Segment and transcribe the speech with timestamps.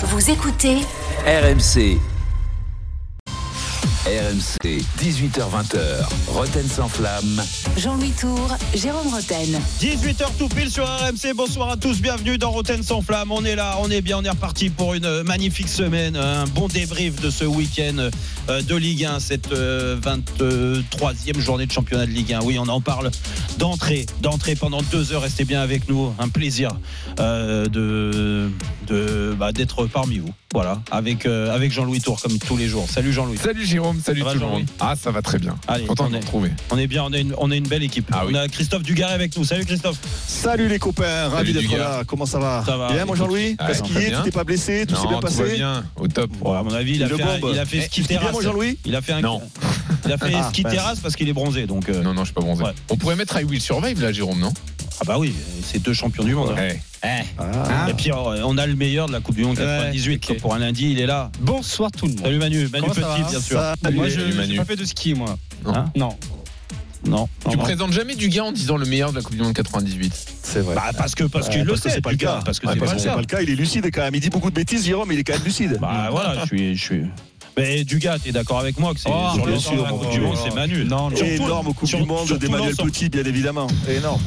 [0.00, 0.76] Vous écoutez
[1.26, 1.98] RMC.
[4.08, 5.78] RMC, 18h20h.
[6.28, 7.42] Roten sans flamme.
[7.76, 9.60] Jean-Louis Tour, Jérôme Roten.
[9.82, 11.34] 18h tout pile sur RMC.
[11.36, 13.30] Bonsoir à tous, bienvenue dans Roten sans flamme.
[13.32, 16.16] On est là, on est bien, on est reparti pour une magnifique semaine.
[16.16, 18.08] Un bon débrief de ce week-end
[18.48, 22.40] euh, de Ligue 1, cette euh, 23e journée de championnat de Ligue 1.
[22.44, 23.10] Oui, on en parle
[23.58, 25.22] d'entrée, d'entrée pendant deux heures.
[25.22, 26.14] Restez bien avec nous.
[26.18, 26.70] Un plaisir
[27.20, 28.50] euh, de,
[28.86, 30.32] de bah, d'être parmi vous.
[30.54, 32.88] Voilà, avec, euh, avec Jean-Louis Tour comme tous les jours.
[32.88, 33.36] Salut Jean-Louis.
[33.36, 34.48] Salut Jérôme, salut tout le monde.
[34.50, 35.54] Jean-Louis Ah, ça va très bien.
[35.68, 36.50] Allez, Content on de est- vous retrouver.
[36.70, 38.08] On est bien, on est une, on est une belle équipe.
[38.12, 39.44] Ah on a Christophe Dugarry avec nous.
[39.44, 39.98] Salut Christophe.
[40.26, 42.02] Salut les copains, ravi d'être là.
[42.06, 43.18] Comment ça va Ça va, Bien, mon écoute.
[43.18, 44.10] Jean-Louis Ah, Qu'est-ce on qu'il est.
[44.16, 46.30] Tu t'es pas blessé Tout s'est bien tout va passé bien, au top.
[46.40, 47.50] Bon, à mon avis, il a, fait, un- bombe.
[47.52, 48.32] il a fait ski terrasse.
[48.32, 49.42] mon Jean-Louis Il a fait un, Non.
[50.06, 51.66] il a fait Ah, ski terrasse parce qu'il est bronzé.
[51.66, 52.62] Donc, euh, Non, non, je suis pas bronzé.
[52.64, 52.72] Ouais.
[52.88, 54.54] On pourrait mettre I Will Survive là, Jérôme, non?
[55.00, 55.32] Ah bah oui,
[55.64, 56.50] c'est deux champions du monde.
[56.56, 56.80] Ouais.
[57.02, 57.88] Ah.
[57.88, 60.40] Et puis euh, on a le meilleur de la Coupe du Monde 98 ok.
[60.40, 61.30] pour un lundi, il est là.
[61.40, 62.22] Bonsoir tout le monde.
[62.22, 63.60] Salut Manu, Manu Comment Petit bien sûr.
[63.82, 63.96] Salut.
[63.96, 65.36] Moi, je n'ai pas fait de ski, moi.
[65.64, 65.74] Non.
[65.74, 66.08] Hein Non.
[67.06, 67.28] Non.
[67.42, 67.62] Tu non, non.
[67.62, 70.12] présentes jamais du gars en disant le meilleur de la Coupe du Monde 98.
[70.42, 70.74] C'est vrai.
[70.74, 72.42] Bah parce que parce Ouais, qu'il le parce que sait, c'est pas le Dugas, cas.
[72.44, 73.14] Parce que Ouais, c'est pas le c'est cas.
[73.14, 74.14] pas le cas, il est lucide quand même.
[74.16, 75.78] Il dit beaucoup de bêtises, Jérôme, mais il est quand même lucide.
[75.80, 77.02] Bah voilà, je suis je suis.
[77.56, 80.20] Mais Dugas, t'es d'accord avec moi que c'est Oh, sur le sûr, la Coupe du
[80.20, 80.84] Monde, c'est Manu.
[80.84, 81.16] Non, non.
[81.16, 82.74] Énorme Coupe du Monde d'Emmanuel.
[82.76, 83.68] Petit, bien évidemment.
[83.88, 84.20] Énorme.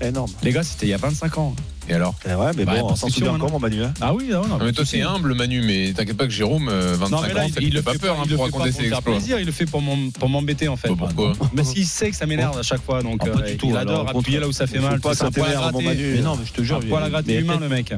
[0.00, 0.30] Énorme.
[0.42, 1.54] Les gars, c'était il y a 25 ans.
[1.88, 3.84] Et alors Eh ouais, mais Bah, bon, on s'en souvient hein, encore, mon Manu.
[3.84, 3.94] hein.
[4.00, 4.58] Ah oui, non, non.
[4.60, 7.44] Mais toi, c'est humble, Manu, mais t'inquiète pas que Jérôme, euh, 25 Non, mais là,
[7.44, 9.02] ans, il, le fait pas fait peur hein, pour raconter ses exploits.
[9.14, 10.88] plaisir, il le fait pour m'em- pour m'embêter en fait.
[10.88, 13.50] Bah, pourquoi Mais s'il sait que ça m'énerve à chaque fois, donc Ah, pas euh,
[13.52, 14.98] du tout, il alors, adore appuyer là où ça fait mal.
[15.00, 15.96] pas C'est un que ça poil à t'énerve, mon gratter.
[15.96, 16.12] Manu.
[16.16, 17.94] Mais non, mais je te jure, Un poil à gratter humain, le mec.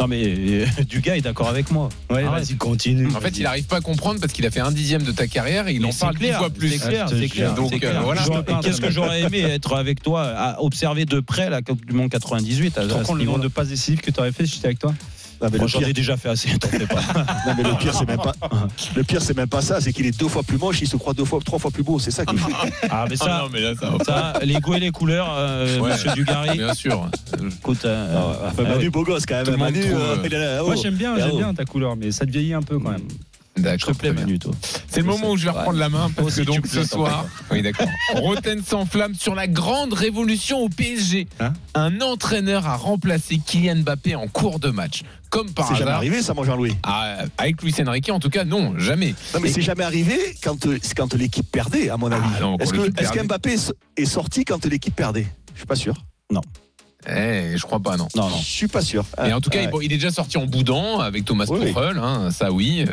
[0.00, 1.88] Non mais euh, Dugas est d'accord avec moi.
[2.10, 2.44] Ouais, Arrête.
[2.44, 3.08] vas-y, continue.
[3.14, 5.26] En fait, il arrive pas à comprendre parce qu'il a fait un dixième de ta
[5.26, 6.70] carrière et il Mais en c'est parle dix clair, fois plus.
[6.70, 7.54] C'est clair, Ah, c'est clair.
[7.54, 7.56] jure.
[7.56, 8.22] Donc, c'est euh, voilà.
[8.24, 11.92] J'aurais- Qu'est-ce que j'aurais aimé être avec toi, à observer de près la Coupe du
[11.94, 13.48] Monde 98 à, Tu te à rends ce compte le nombre niveau-là.
[13.48, 14.94] de passes décisives que tu aurais fait si j'étais avec toi?
[15.40, 17.00] Non, mais Moi, le J'en pire, ai déjà fait assez, t'en fais pas.
[17.46, 18.34] non, mais le pire, c'est même pas.
[18.96, 19.80] Le pire, c'est même pas ça.
[19.80, 20.80] C'est qu'il est deux fois plus moche.
[20.80, 21.98] Il se croit deux fois, trois fois plus beau.
[21.98, 22.52] C'est ça qui fait.
[22.90, 23.72] Ah mais Ah ça, non, mais là,
[24.04, 25.92] ça les goûts et les couleurs, euh, Ouais.
[25.92, 26.56] Monsieur Dugarry.
[26.58, 27.08] Bien sûr.
[27.60, 28.16] Écoute, euh,
[28.46, 28.90] Enfin, ah Manu, ouais.
[28.90, 29.56] beau gosse quand même.
[29.56, 30.62] Manu, trouve, euh, euh.
[30.64, 30.80] Moi, oh.
[30.82, 31.36] j'aime bien, Ah, j'aime oh.
[31.38, 33.06] bien ta couleur, mais ça te vieillit un peu quand même.
[33.62, 34.12] Je te plais.
[34.12, 34.52] Manu, toi.
[34.88, 37.26] C'est le moment où je vais reprendre la main parce Aussi, que donc ce soir,
[37.50, 41.28] oui d'accord, Roten s'enflamme sur la grande révolution au PSG.
[41.40, 45.90] Hein Un entraîneur a remplacé Kylian Mbappé en cours de match, comme par C'est jamais
[45.90, 46.76] arrivé, ça, mon Jean-Louis.
[46.82, 49.14] Ah, avec Luis Enrique, en tout cas, non, jamais.
[49.34, 52.22] Non, mais Et- c'est jamais arrivé quand, c'est quand l'équipe perdait, à mon avis.
[52.36, 53.18] Ah non, quand Est-ce que, perdait.
[53.18, 55.26] qu'Mbappé est- est sorti quand l'équipe perdait?
[55.54, 55.94] Je suis pas sûr.
[57.08, 58.08] Eh, je crois pas, non.
[58.16, 58.36] Non, non.
[58.38, 59.04] Je suis pas sûr.
[59.22, 61.68] Mais en tout cas, il- bon, il est déjà sorti en boudant avec Thomas Oui.
[61.68, 62.84] Tuchel, hein, ça oui.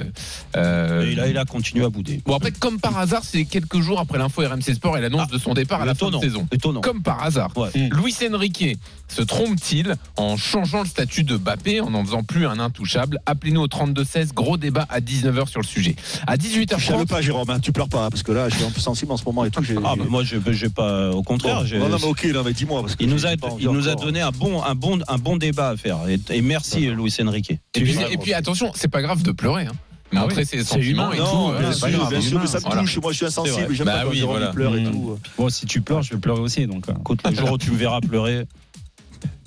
[0.55, 2.21] Euh, Et il a, il a continué à bouder.
[2.23, 5.33] Bon après, comme par hasard, c'est quelques jours après l'info RMC Sport et l'annonce Ah,
[5.33, 6.47] de son départ à la fin de saison.
[6.51, 6.81] Étonnant.
[6.81, 7.51] Comme par hasard.
[7.57, 7.69] Ouais.
[7.91, 8.77] Luis Enrique
[9.07, 13.19] se trompe-t-il en changeant le statut de Bappé, en n'en faisant plus un intouchable?
[13.25, 15.95] Appelez-nous au 32-16, gros débat à 19h sur le sujet.
[16.27, 18.55] À Tu chiales 18h30, pas, Jérôme, hein, tu pleures pas, hein, parce que là, je
[18.55, 19.63] suis un peu sensible en ce moment et tout.
[19.83, 21.09] Ah, mais moi, je j'ai pas.
[21.09, 22.81] Au contraire, Bon, non, non, mais ok, non, mais dis-moi.
[22.81, 24.04] parce que il nous j'ai a, pas envie il nous a encore.
[24.05, 25.97] Donné un bon, un bon, un bon débat à faire.
[26.07, 27.51] Et, et merci, Luis Enrique.
[27.51, 29.65] et puis, et puis attention, c'est pas grave de pleurer.
[29.65, 29.71] Hein.
[30.15, 31.15] Ah Montrer oui, ses c'est sentiments humain.
[31.15, 31.57] et Non, tout.
[31.59, 32.09] bien euh, sûr, grave.
[32.09, 32.81] bien sûr, mais ça me Voilà.
[32.81, 32.97] touche.
[33.01, 33.67] Moi, je suis insensible.
[33.73, 34.51] J'aime Bah pas quand oui, Jérôme voilà.
[34.53, 34.91] pleure et Mmh.
[34.91, 35.19] tout.
[35.37, 36.67] Bon, si tu pleures, je vais pleurer aussi.
[36.67, 36.93] Donc, euh.
[36.99, 38.45] Écoute, le jour où tu me verras pleurer,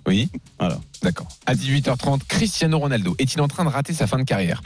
[0.06, 0.28] Oui.
[0.58, 0.78] Voilà.
[1.02, 1.28] D'accord.
[1.46, 4.62] À 18h30, Cristiano Ronaldo est-il en train de rater sa fin de carrière?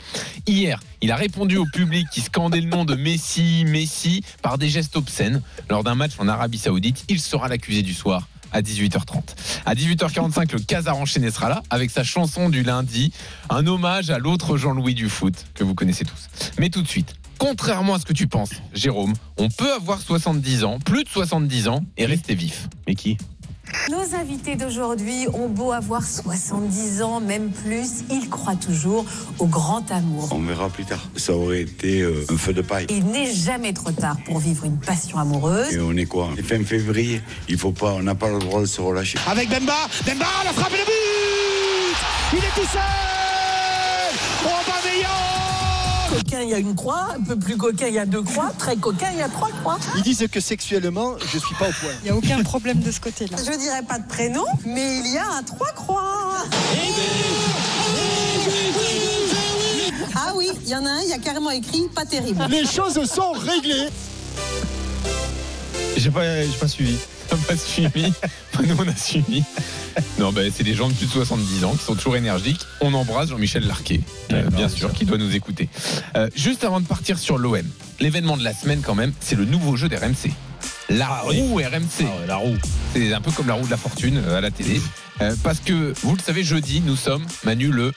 [0.47, 4.69] Hier, il a répondu au public qui scandait le nom de Messi, Messi, par des
[4.69, 5.41] gestes obscènes.
[5.69, 9.21] Lors d'un match en Arabie Saoudite, il sera l'accusé du soir à 18h30.
[9.65, 13.11] À 18h45, le Casar enchaîné sera là avec sa chanson du lundi,
[13.49, 16.29] un hommage à l'autre Jean-Louis du foot que vous connaissez tous.
[16.59, 20.63] Mais tout de suite, contrairement à ce que tu penses, Jérôme, on peut avoir 70
[20.63, 22.69] ans, plus de 70 ans et rester vif.
[22.87, 23.17] mais qui?
[23.89, 29.05] Nos invités d'aujourd'hui ont beau avoir 70 ans, même plus, ils croient toujours
[29.39, 30.29] au grand amour.
[30.31, 31.09] On verra plus tard.
[31.15, 32.85] Ça aurait été euh, un feu de paille.
[32.89, 35.73] Il n'est jamais trop tard pour vivre une passion amoureuse.
[35.73, 36.29] Et on est quoi?
[36.45, 37.21] Fin février.
[37.49, 39.17] Il faut pas, on n'a pas le droit de se relâcher.
[39.27, 39.87] avec Bemba.
[40.05, 41.97] Bemba, la frappe et le but
[42.33, 42.81] Il est tout seul
[44.45, 44.72] Aubameyang
[46.13, 47.07] Coquin, il y a une croix.
[47.17, 48.51] Un peu plus coquin, il y a deux croix.
[48.59, 49.79] Très coquin, il y a trois croix.
[49.97, 51.89] Ils disent que sexuellement, je suis pas au point.
[52.01, 53.37] Il n'y a aucun problème de ce côté-là.
[53.37, 56.45] Je dirais pas de prénom, mais il y a un trois croix.
[60.15, 62.45] Ah oui, il y en a un, il y a carrément écrit pas terrible.
[62.49, 63.89] Les choses sont réglées.
[65.97, 66.97] J'ai pas, j'ai pas suivi.
[67.33, 68.13] On n'a pas suivi.
[68.63, 69.43] Nous, on a suivi.
[70.19, 72.61] Non, bah, c'est des gens de plus de 70 ans qui sont toujours énergiques.
[72.79, 74.01] On embrasse Jean-Michel Larquet,
[74.31, 75.67] euh, bien sûr, qui doit nous écouter.
[76.15, 77.57] Euh, juste avant de partir sur l'OM,
[77.99, 80.31] l'événement de la semaine, quand même, c'est le nouveau jeu d'RMC.
[80.89, 81.39] La Ah oui.
[81.41, 82.01] roue RMC.
[82.01, 82.57] Ah ouais, La roue.
[82.93, 84.79] C'est un peu comme la roue de la fortune euh, à la télé.
[85.21, 87.93] Euh, parce que, vous le savez, jeudi, nous sommes, Manu, le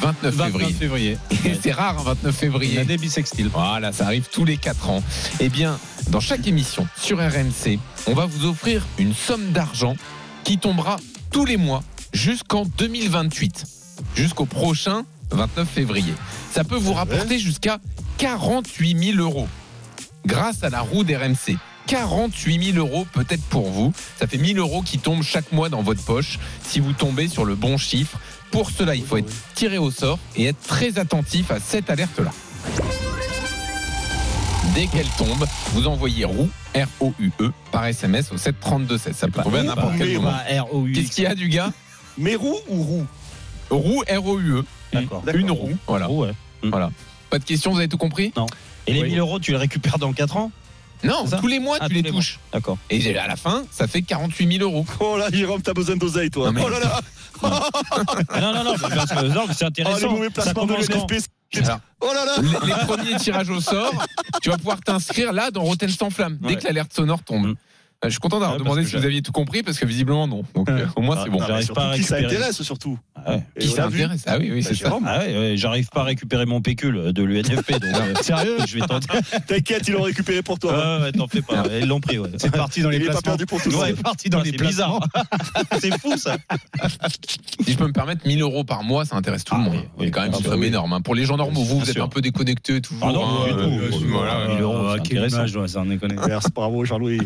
[0.00, 0.66] 29 février.
[0.66, 1.18] 29 février.
[1.44, 2.72] Et c'est rare, un 29 février.
[2.74, 3.48] Il a des bisextiles.
[3.48, 5.02] Voilà, ça arrive tous les 4 ans.
[5.40, 5.78] Eh bien,
[6.10, 9.96] dans chaque émission sur RMC, on va vous offrir une somme d'argent
[10.44, 10.96] qui tombera
[11.30, 13.64] tous les mois jusqu'en 2028,
[14.14, 16.14] jusqu'au prochain 29 février.
[16.52, 17.78] Ça peut vous rapporter jusqu'à
[18.18, 19.48] 48 000 euros
[20.26, 21.56] grâce à la roue d'RMC.
[21.86, 23.92] 48 000 euros peut-être pour vous.
[24.18, 27.46] Ça fait 1000 euros qui tombent chaque mois dans votre poche si vous tombez sur
[27.46, 28.18] le bon chiffre.
[28.50, 32.30] Pour cela, il faut être tiré au sort et être très attentif à cette alerte-là.
[34.74, 39.12] Dès qu'elle tombe, vous envoyez roue, R-O-U-E, par SMS au 732-16.
[39.14, 40.32] Ça peut tomber à n'importe quel moment.
[40.94, 41.72] Qu'est-ce qu'il y a du gars
[42.16, 43.06] Mais roue ou roue
[43.70, 44.64] Roue, R-O-U-E.
[44.92, 45.22] D'accord.
[45.34, 45.76] Une roue.
[45.86, 46.10] Voilà.
[46.10, 46.30] Ouais.
[46.62, 46.90] voilà.
[47.28, 48.32] Pas de questions, vous avez tout compris?
[48.36, 48.46] Non.
[48.86, 49.08] Et les Oui.
[49.10, 50.50] 1000 euros, tu les récupères dans 4 ans?
[51.04, 52.40] Non, tous les mois, Ah, tu les touches.
[52.52, 52.78] D'accord.
[52.90, 54.84] Et à la fin, ça fait 48 000 euros.
[55.00, 56.46] Oh là, Jérôme, t'as besoin d'oseille, toi.
[56.46, 57.00] Non, mais- Oh là là
[57.42, 59.98] non, non, non, mais parce que, non, mais c'est Oh, intéressant.
[59.98, 60.30] les mauvais
[61.64, 61.72] ça.
[61.72, 63.92] Alors, Oh là là les, les premiers tirages au sort,
[64.42, 66.56] tu vas pouvoir t'inscrire là dans Rotten sans flamme dès Ouais.
[66.56, 67.54] que l'alerte sonore tombe.
[68.04, 70.28] Euh, Je suis content d'avoir Ouais, demandé si vous aviez tout compris parce que visiblement
[70.28, 70.44] non.
[70.54, 71.40] Donc euh, au moins c'est bon.
[71.40, 72.36] Mais J'arrive surtout pas à qui ça récupérer.
[72.36, 72.96] intéresse surtout.
[73.26, 73.42] Ouais.
[73.56, 74.96] Et Qui s'intéresse Ah oui, oui, Bah, c'est ça.
[75.04, 77.72] Ah ouais, ouais, j'arrive pas à récupérer mon pécule de l'UNFP.
[77.72, 79.08] Donc, euh, sérieux, je vais tenter.
[79.48, 80.98] T'inquiète, ils l'ont récupéré pour toi.
[80.98, 81.64] Ouais, ouais, t'en fais pas.
[81.80, 82.30] Ils l'ont pris, ouais.
[82.36, 83.30] C'est parti dans les Il est pas placements.
[83.32, 85.00] perdu pour tout Ouais, le c'est parti dans les C'est bizarre.
[85.80, 86.36] c'est fou, ça.
[87.66, 89.82] Si je peux me permettre, 1000 euros par mois, ça intéresse tout Ah le monde.
[89.98, 90.92] c'est quand même Ah une somme énorme.
[90.92, 91.00] hein.
[91.00, 93.08] Pour les gens normaux, vous, vous êtes un peu déconnectés toujours.
[93.08, 93.58] Ah non, hein, du tout.
[93.58, 94.36] euh, Euh, voilà.
[94.38, 96.14] euh, 1000 euros, Ah, c'est quelle image, ouais, ça en est connu.
[96.28, 97.18] Merci, bravo Jean-Louis.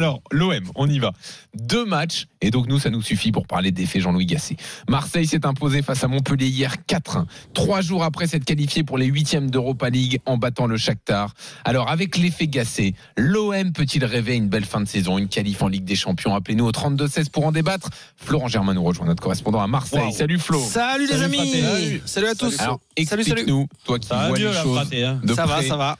[0.00, 1.12] Alors, l'OM, on y va.
[1.54, 4.56] Deux matchs, et donc nous, ça nous suffit pour parler des faits Jean-Louis Gasset.
[4.88, 7.26] Marseille s'est imposé face à Montpellier hier 4-1.
[7.52, 11.34] Trois jours après s'être qualifié pour les huitièmes d'Europa League en battant le Shakhtar.
[11.66, 15.68] Alors, avec l'effet Gasset, l'OM peut-il rêver une belle fin de saison, une qualif en
[15.68, 16.34] Ligue des Champions?
[16.34, 17.90] Appelez-nous au 32-16 pour en débattre.
[18.16, 20.00] Florent Germain nous rejoint, notre correspondant à Marseille.
[20.00, 20.12] Wow.
[20.12, 20.60] Salut Flo.
[20.60, 22.00] Salut les Salut, amis.
[22.06, 23.22] Salut, à tous Alors, Salut, salut.
[23.22, 25.04] explique-nous, toi qui Ça va vois mieux, les la choses fraté.
[25.04, 25.20] Hein.
[25.22, 25.98] de Ça va, ça va.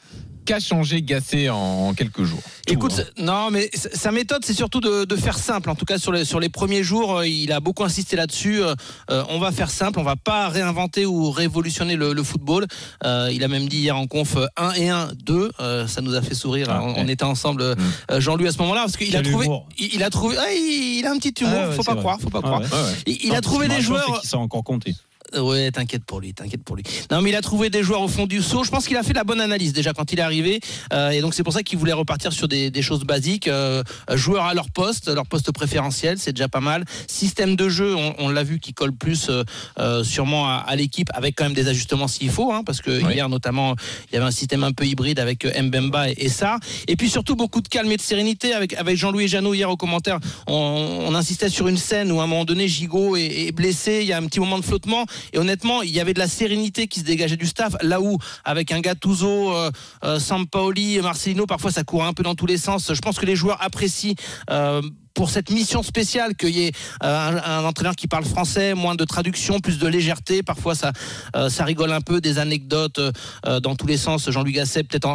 [0.50, 5.16] Qu'a changé Gasset en quelques jours Écoute, non, mais sa méthode, c'est surtout de, de
[5.16, 5.70] faire simple.
[5.70, 8.62] En tout cas, sur les, sur les premiers jours, euh, il a beaucoup insisté là-dessus.
[8.62, 8.74] Euh,
[9.10, 12.66] euh, on va faire simple, on va pas réinventer ou révolutionner le, le football.
[13.04, 15.52] Euh, il a même dit hier en conf euh, 1 et 1, 2.
[15.60, 16.66] Euh, ça nous a fait sourire.
[16.70, 16.94] Ah, on, ouais.
[16.98, 17.76] on était ensemble, Mm.
[18.12, 19.46] euh, Jean-Louis, à ce moment-là, parce qu'il a trouvé.
[19.78, 20.36] Il, il a trouvé.
[20.38, 22.00] ah, il, il a un petit humour, Ah ouais, faut pas vrai.
[22.02, 22.60] croire, faut pas Ah croire.
[22.60, 22.66] ouais.
[22.66, 22.94] Ouais, ouais.
[23.06, 24.20] Il, il a trouvé qui des joueurs.
[24.20, 24.94] qu'il s'est encore compté.
[25.36, 26.82] Ouais, t'inquiète pour lui, t'inquiète pour lui.
[27.10, 28.64] Non, mais il a trouvé des joueurs au fond du saut.
[28.64, 30.60] Je pense qu'il a fait la bonne analyse déjà quand il est arrivé,
[30.92, 33.46] Euh, et donc c'est pour ça qu'il voulait repartir sur des, des choses basiques.
[33.48, 33.82] Euh,
[34.14, 36.84] joueurs à leur poste, leur poste préférentiel, c'est déjà pas mal.
[37.06, 41.08] Système de jeu, on, on l'a vu, qui colle plus euh, sûrement à, à l'équipe,
[41.14, 43.14] avec quand même des ajustements s'il faut, hein, parce que Oui.
[43.14, 43.74] hier notamment
[44.10, 47.08] il y avait un système un peu hybride avec Mbemba et, et ça, et puis
[47.08, 50.18] surtout beaucoup de calme et de sérénité avec avec Jean-Louis Jeannot hier au commentaire.
[50.46, 53.98] On, on insistait sur une scène où à un moment donné Gigot est, est blessé,
[54.02, 55.04] il y a un petit moment de flottement.
[55.32, 57.76] Et honnêtement, il y avait de la sérénité qui se dégageait du staff.
[57.82, 59.70] Là où, avec un Gattuso, euh,
[60.04, 62.92] euh, Sampaoli, Marcelino, parfois ça court un peu dans tous les sens.
[62.92, 64.14] Je pense que les joueurs apprécient.
[64.50, 64.82] euh,
[65.14, 66.72] pour cette mission spéciale, qu'il y ait
[67.02, 70.42] euh, un, entraîneur qui parle français, moins de traduction, plus de légèreté.
[70.42, 70.92] Parfois, ça,
[71.36, 74.30] euh, ça rigole un peu, des anecdotes euh, dans tous les sens.
[74.30, 75.08] Jean-Luc Gasset peut-être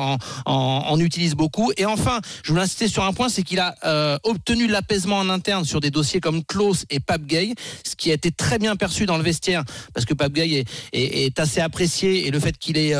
[0.45, 1.71] en, utilise beaucoup.
[1.77, 3.75] Et enfin, je voulais insister sur un point, c'est qu'il a
[4.23, 7.53] obtenu l'apaisement en interne sur des dossiers comme Klaus et Pape Gay,
[7.83, 9.63] ce qui a été très bien perçu dans le vestiaire,
[9.93, 10.63] parce que Pape Gay
[10.93, 12.95] est, assez apprécié et le fait qu'il ait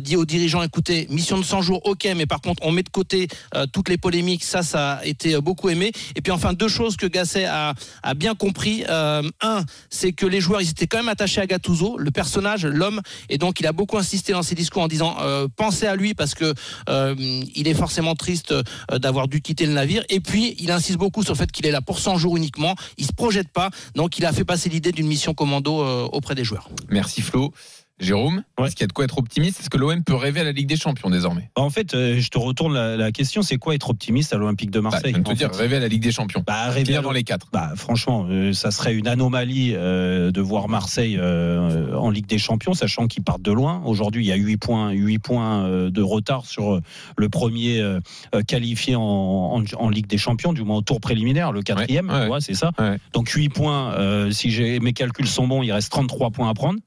[0.00, 2.90] dit aux dirigeants, écoutez, mission de 100 jours, ok, mais par contre, on met de
[2.90, 3.28] côté
[3.72, 5.92] toutes les polémiques, ça, ça a été beaucoup aimé.
[6.14, 7.74] Et puis enfin, deux choses que Gasset a,
[8.16, 8.84] bien compris.
[8.88, 12.66] Euh, un, c'est que les joueurs, ils étaient quand même attachés à Gattuso, le personnage,
[12.66, 15.96] l'homme, et donc il a beaucoup insisté dans ses discours en disant, euh, pensez à
[15.96, 16.54] lui parce que
[16.88, 17.14] euh,
[17.54, 18.54] il est forcément triste
[18.90, 20.04] d'avoir dû quitter le navire.
[20.08, 22.74] Et puis, il insiste beaucoup sur le fait qu'il est là pour 100 jours uniquement.
[22.98, 26.44] Il se projette pas, donc il a fait passer l'idée d'une mission commando auprès des
[26.44, 26.68] joueurs.
[26.88, 27.52] Merci Flo.
[28.00, 28.66] Jérôme, Ouais.
[28.66, 29.60] est-ce qu'il y a de quoi être optimiste?
[29.60, 31.50] Est-ce que l'OM peut rêver à la Ligue des Champions désormais?
[31.56, 34.70] En fait, euh, je te retourne la, la question c'est quoi être optimiste à l'Olympique
[34.70, 35.62] de bah, Marseille Je viens de te dire, fait?
[35.62, 36.42] rêver à la Ligue des Champions.
[36.46, 37.46] Bah, rêver à dans les quatre.
[37.52, 42.38] Bah, franchement, euh, ça serait une anomalie euh, de voir Marseille euh, en Ligue des
[42.38, 43.82] Champions, sachant qu'ils partent de loin.
[43.84, 46.80] Aujourd'hui, il y a 8 points, 8 points de retard sur
[47.16, 47.82] le premier
[48.46, 52.10] qualifié en, en, en Ligue des Champions, du moins au tour préliminaire, le quatrième.
[52.10, 52.70] Ouais, c'est ça.
[53.12, 54.48] Donc 8 points, si
[54.80, 56.78] mes calculs sont bons, il reste 33 points à prendre.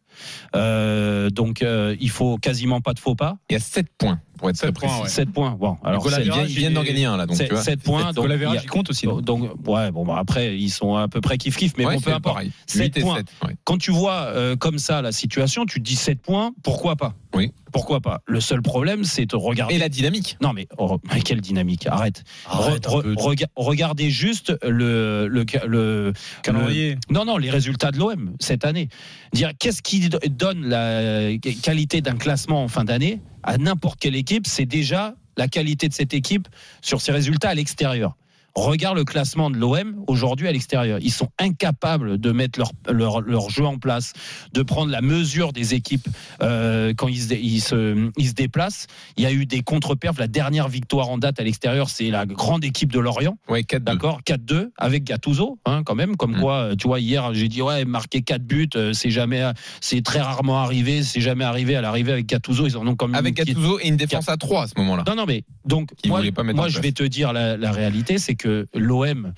[0.56, 3.38] Euh, donc euh, il faut quasiment pas de faux pas.
[3.50, 5.04] Il y a 7 points pour être très Sept points, précis.
[5.04, 5.10] ouais.
[5.10, 5.52] 7 points.
[5.58, 7.64] Bon, alors Ils viennent- d'en gagner un là, donc c'est tu vois.
[7.64, 8.12] 7 points.
[8.12, 9.08] Donc, Donc, la il compte aussi.
[9.08, 12.02] non donc, ouais, bon, bah, après, ils sont à peu près kiff-kiff, mais Ouais, bon,
[12.02, 12.36] peu importe.
[12.36, 12.52] pareil.
[12.68, 13.16] Sept 8 et points.
[13.18, 13.28] 7.
[13.48, 13.56] ouais.
[13.64, 17.14] Quand tu vois euh, comme ça la situation, tu te dis 7 points, pourquoi pas?
[17.34, 17.52] Oui.
[17.72, 18.20] Pourquoi pas?
[18.28, 19.76] Le seul problème, c'est de regarder.
[19.76, 20.38] Et la dynamique.
[20.42, 22.24] Non, mais oh, mais quelle dynamique Arrête.
[22.48, 26.98] Arrête Re- re- rega- regardez juste le, le, le, Calendrier.
[27.10, 28.90] non, non, les résultats de l'OM cette année.
[29.34, 33.22] Dire qu'est-ce qui do- donne la qualité d'un classement en fin d'année?
[33.44, 36.48] À n'importe quelle équipe, c'est déjà la qualité de cette équipe
[36.82, 38.16] sur ses résultats à l'extérieur.
[38.56, 41.00] Regarde le classement de l'OM aujourd'hui à l'extérieur.
[41.02, 44.14] Ils sont incapables de mettre leur, leur, leur jeu en place,
[44.54, 46.08] de prendre la mesure des équipes
[46.42, 48.86] euh, quand ils se, ils, se, ils se déplacent.
[49.18, 50.20] Il y a eu des contre-perfs.
[50.20, 53.38] La dernière victoire en date à l'extérieur, c'est la grande équipe de Lorient.
[53.50, 54.22] Ouais, 4 D'accord?
[54.26, 56.16] 4-2 avec Gattuso, hein, quand même.
[56.16, 56.40] Comme Mm.
[56.40, 59.44] quoi, euh, tu vois, hier, j'ai dit, ouais, marquer 4 buts, euh, c'est jamais,
[59.82, 62.68] c'est très rarement arrivé, c'est jamais arrivé à l'arrivée avec Gattuso.
[62.68, 65.04] Ils en ont comme Avec Gattuso et une défense à 3 à ce moment-là.
[65.08, 68.36] non, non, mais donc, Qui moi, pas je vais te dire la, la réalité, c'est
[68.36, 68.43] que
[68.74, 69.34] l'OM.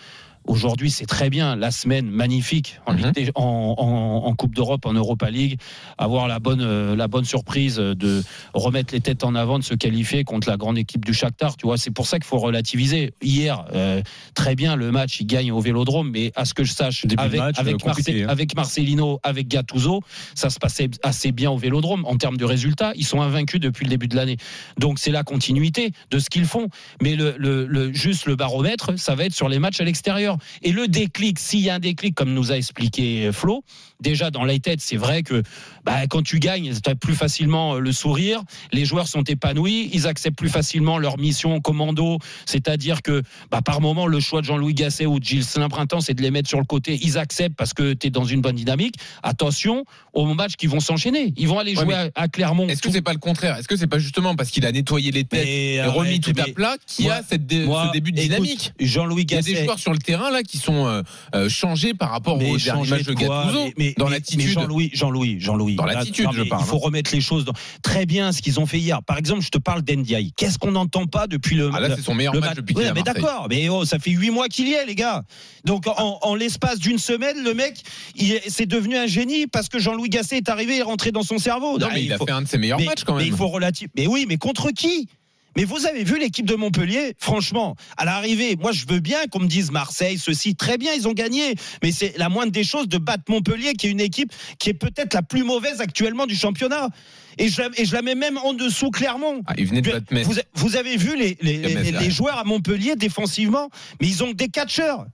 [0.48, 1.56] Aujourd'hui, c'est très bien.
[1.56, 3.12] La semaine magnifique en, Mhm.
[3.36, 5.60] En, en- en Coupe d'Europe, en Europa League,
[5.98, 8.24] avoir la bonne, euh, la bonne surprise de
[8.54, 11.58] remettre les têtes en avant, de se qualifier contre la grande équipe du Shakhtar.
[11.58, 13.14] Tu vois, c'est pour ça qu'il faut relativiser.
[13.22, 14.02] Hier, euh,
[14.36, 17.16] très bien, le match, il gagne au Vélodrome, mais à ce que je sache, Début
[17.16, 18.26] de avec, match, avec, euh, Marce- hein.
[18.28, 20.02] avec Marcelino, avec Gattuso,
[20.36, 22.92] ça se passait assez bien au Vélodrome en termes de résultats.
[22.96, 24.38] Ils sont invaincus depuis le début de l'année.
[24.78, 26.70] Donc c'est la continuité de ce qu'ils font.
[27.02, 30.35] Mais le, le- le- juste le baromètre, ça va être sur les matchs à l'extérieur.
[30.62, 33.64] Et le déclic, s'il y a un déclic, comme nous a expliqué Flo,
[34.00, 35.42] déjà dans les têtes, c'est vrai que
[35.84, 38.42] bah, quand tu gagnes, tu as plus facilement euh, le sourire.
[38.72, 42.18] Les joueurs sont épanouis, ils acceptent plus facilement leur mission commando.
[42.46, 43.22] C'est-à-dire que
[43.52, 46.32] bah, par moment, le choix de Jean-Louis Gasset ou de Gilles Saint-Printemps, c'est de les
[46.32, 47.00] mettre sur le côté.
[47.02, 48.96] Ils acceptent parce que tu es dans une bonne dynamique.
[49.24, 51.34] Attention aux matchs qui vont s'enchaîner.
[51.38, 52.68] Ils vont aller jouer à, à Clermont.
[52.68, 53.58] Est-ce que c'est pas le contraire?
[53.58, 56.34] Est-ce que c'est pas justement parce qu'il a nettoyé les têtes Mais et remis tout
[56.38, 58.72] à plat qu'il y a cette dé- moi, ce début de dynamique?
[58.80, 59.54] Jean-Louis Il y a Gasset.
[59.54, 61.02] des joueurs sur le terrain là qui sont euh,
[61.34, 63.70] euh, changés par rapport Mais au dernier match de Gattuso.
[63.78, 64.48] Mais- mais- dans l'attitude.
[64.50, 65.76] Jean-Louis, Jean-Louis, Jean-Louis.
[65.76, 67.54] Dans l'attitude, je parle, Il faut remettre les choses dans...
[67.84, 69.02] très bien ce qu'ils ont fait hier.
[69.04, 70.32] Par exemple, je te parle d'Endiaï.
[70.38, 72.92] Qu'est-ce qu'on n'entend pas depuis le Ah là, c'est son meilleur le match depuis Ouais,
[72.94, 75.24] mais d'accord, mais oh, ça fait huit mois qu'il y est, les gars.
[75.66, 77.82] Donc en, en l'espace d'une semaine, le mec,
[78.16, 81.24] il est- c'est devenu un génie parce que Jean-Louis Gasset est arrivé et rentré dans
[81.24, 81.78] son cerveau.
[81.80, 83.24] Non, Ah, mais il a faut- fait un de ses meilleurs mais- matchs quand Mais
[83.24, 83.34] même.
[83.34, 83.90] il faut relative.
[83.96, 85.08] Mais oui, mais contre qui?
[85.56, 89.40] Mais vous avez vu l'équipe de Montpellier, franchement, à l'arrivée, moi je veux bien qu'on
[89.40, 92.88] me dise Marseille, ceci, très bien, ils ont gagné, mais c'est la moindre des choses
[92.88, 96.36] de battre Montpellier, qui est une équipe qui est peut-être la plus mauvaise actuellement du
[96.36, 96.90] championnat.
[97.38, 99.42] Et je, la- et je la mets même en dessous Clermont.
[99.48, 100.06] Ah, de battre.
[100.24, 102.12] Vous, vous avez vu les, les- Metz, les- les derrière.
[102.12, 103.70] joueurs à Montpellier défensivement,
[104.00, 105.06] mais ils ont des catcheurs.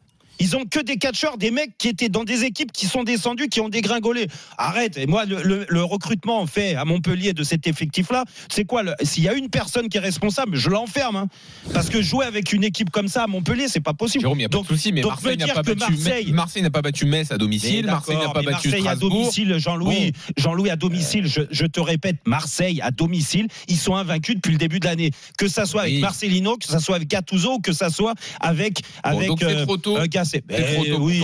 [0.41, 3.48] Ils ont que des catcheurs, des mecs qui étaient dans des équipes qui sont descendus,
[3.48, 4.27] qui ont dégringolé.
[4.57, 4.98] Arrête.
[4.98, 9.24] Et moi, le, le- le recrutement fait à Montpellier de cet effectif-là, c'est quoi S'il
[9.24, 11.15] y a une personne qui est responsable, je l'enferme.
[11.15, 11.27] hein.
[11.74, 14.21] Parce que jouer avec une équipe comme ça à Montpellier, c'est pas possible.
[14.24, 15.91] Jérôme, il n'y a pas Donc- de souci, mais donc Marseille n'a pas, battu
[16.33, 17.86] Marseille- n'a pas battu Metz à domicile.
[17.86, 22.17] Marseille n'a pas battu Marseille à domicile, Jean-Louis, Jean-Louis à domicile, je, je te répète,
[22.25, 25.12] Marseille à domicile, ils sont invaincus depuis le début de l'année.
[25.38, 26.00] Que ça soit avec.
[26.01, 29.98] Marcelino, que ça soit avec Gattuso, que ça soit avec avec donc c'est trop tôt.
[29.98, 30.01] euh.
[30.32, 31.24] C'est trop tôt oui,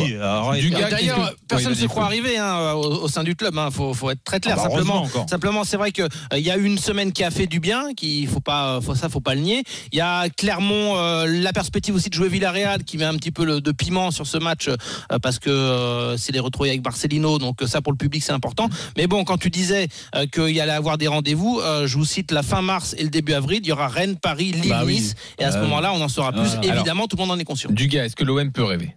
[0.69, 3.53] gars, D'ailleurs, personne ne se croit arrivé hein, au, au sein du club.
[3.57, 4.57] Il faut, faut être très clair.
[4.59, 7.47] Ah bah, simplement, simplement, c'est vrai que euh, y a une semaine qui a fait
[7.47, 7.93] du bien.
[7.95, 9.63] Qui faut pas, faut, ça, faut pas le nier.
[9.91, 13.31] Il y a Clermont, euh, la perspective aussi de jouer Villarreal, qui met un petit
[13.31, 17.37] peu le, de piment sur ce match euh, parce que c'est les retrouver avec Marcelino.
[17.39, 18.69] Donc ça, pour le public, c'est important.
[18.97, 19.87] Mais bon, quand tu disais
[20.33, 23.33] qu'il y allait avoir des rendez-vous, je vous cite la fin mars et le début
[23.33, 23.59] avril.
[23.63, 24.95] Il y aura Rennes, Paris, Lille, Bah oui.
[24.95, 25.15] Nice.
[25.39, 26.57] Et à ce moment-là, on en saura plus.
[26.63, 27.69] Évidemment, tout le monde en est conscient.
[27.71, 28.95] Du gars, est-ce que l'OM peut rêver?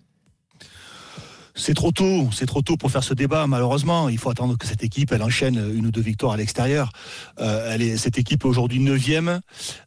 [1.61, 3.47] C'est trop tôt, c'est trop tôt pour faire ce débat.
[3.47, 6.91] Malheureusement, il faut attendre que cette équipe, elle enchaîne une ou deux victoires à l'extérieur.
[7.39, 9.41] Euh, cette équipe est aujourd'hui neuvième.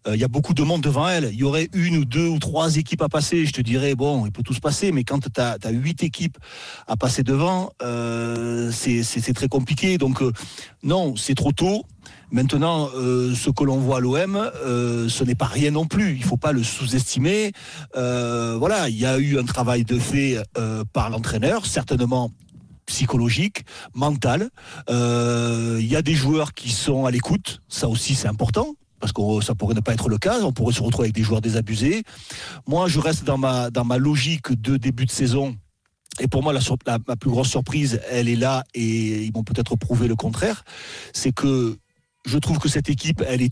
[0.07, 1.31] Euh, Il y a beaucoup de monde devant elle.
[1.33, 3.47] Il y aurait une ou deux ou trois équipes à passer.
[3.47, 6.37] Je te dirais bon, il peut tout se passer, mais quand tu as, huit équipes
[6.85, 9.97] à passer devant, euh, c'est très compliqué.
[9.97, 10.21] Donc
[10.83, 11.85] non, c'est trop tôt.
[12.31, 16.13] Maintenant, euh, ce que l'on voit à l'OM, euh, ce n'est pas rien non plus.
[16.15, 17.51] Il ne faut pas le sous-estimer.
[17.95, 20.41] Euh, voilà, il y a eu un travail de fait
[20.93, 22.31] par l'entraîneur, certainement
[22.85, 24.49] psychologique, mental.
[24.89, 28.75] Il y a des joueurs qui sont à l'écoute, ça aussi c'est important.
[28.99, 31.23] Parce que ça pourrait ne pas être le cas, on pourrait se retrouver avec des
[31.23, 32.03] joueurs désabusés.
[32.67, 35.57] Moi, je reste dans ma, dans ma logique de début de saison.
[36.21, 39.75] Et pour moi, la- ma plus grosse surprise, elle est là, et ils vont peut-être
[39.75, 40.63] prouver le contraire.
[41.11, 41.75] C'est que
[42.25, 43.49] je trouve que cette équipe, elle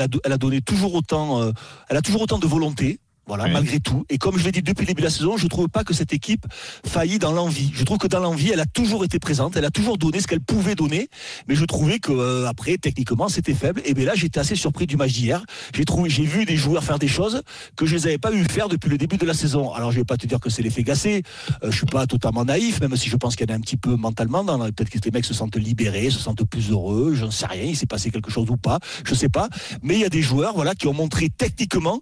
[0.00, 1.52] a, donné toujours autant, euh,
[1.88, 2.98] a toujours autant de volonté.
[3.26, 3.52] Voilà, Oui.
[3.52, 4.04] malgré tout.
[4.10, 5.94] Et comme je l'ai dit depuis le début de la saison, je trouve pas que
[5.94, 6.44] cette équipe
[6.86, 7.70] faillit dans l'envie.
[7.74, 10.26] Je trouve que dans l'envie, elle a toujours été présente, elle a toujours donné ce
[10.26, 11.08] qu'elle pouvait donner,
[11.48, 13.80] mais je trouvais que euh, après, techniquement, c'était faible.
[13.86, 15.42] Et bien là, j'étais assez surpris du match d'hier.
[15.74, 17.42] J'ai trouvé, j'ai vu des joueurs faire des choses
[17.76, 19.72] que je les avais pas vu faire depuis le début de la saison.
[19.72, 21.22] Alors, je vais pas te dire que c'est l'effet Gassé.
[21.62, 23.60] Euh, je suis pas totalement naïf, même si je pense qu'il y en a un
[23.60, 24.44] petit peu mentalement.
[24.44, 27.14] dans la- Peut-être que les mecs se sentent libérés, se sentent plus heureux.
[27.14, 27.62] J'en sais rien.
[27.64, 28.80] Il s'est passé quelque chose ou pas.
[29.06, 29.48] Je sais pas.
[29.82, 32.00] Mais il y a des joueurs, voilà, qui ont montré techniquement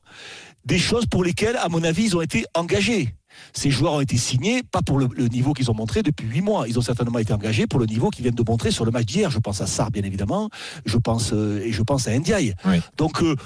[0.64, 3.14] des choses pour lesquelles, à mon avis, ils ont été engagés.
[3.54, 6.42] Ces joueurs ont été signés, pas pour le, le niveau qu'ils ont montré depuis huit
[6.42, 6.68] mois.
[6.68, 9.06] Ils ont certainement été engagés pour le niveau qu'ils viennent de montrer sur le match
[9.06, 9.30] d'hier.
[9.30, 10.50] Je pense à Sarr, bien évidemment.
[10.84, 12.54] Je pense euh, et je pense à Ndiaye.
[12.66, 12.80] Oui.
[12.96, 13.36] Donc euh,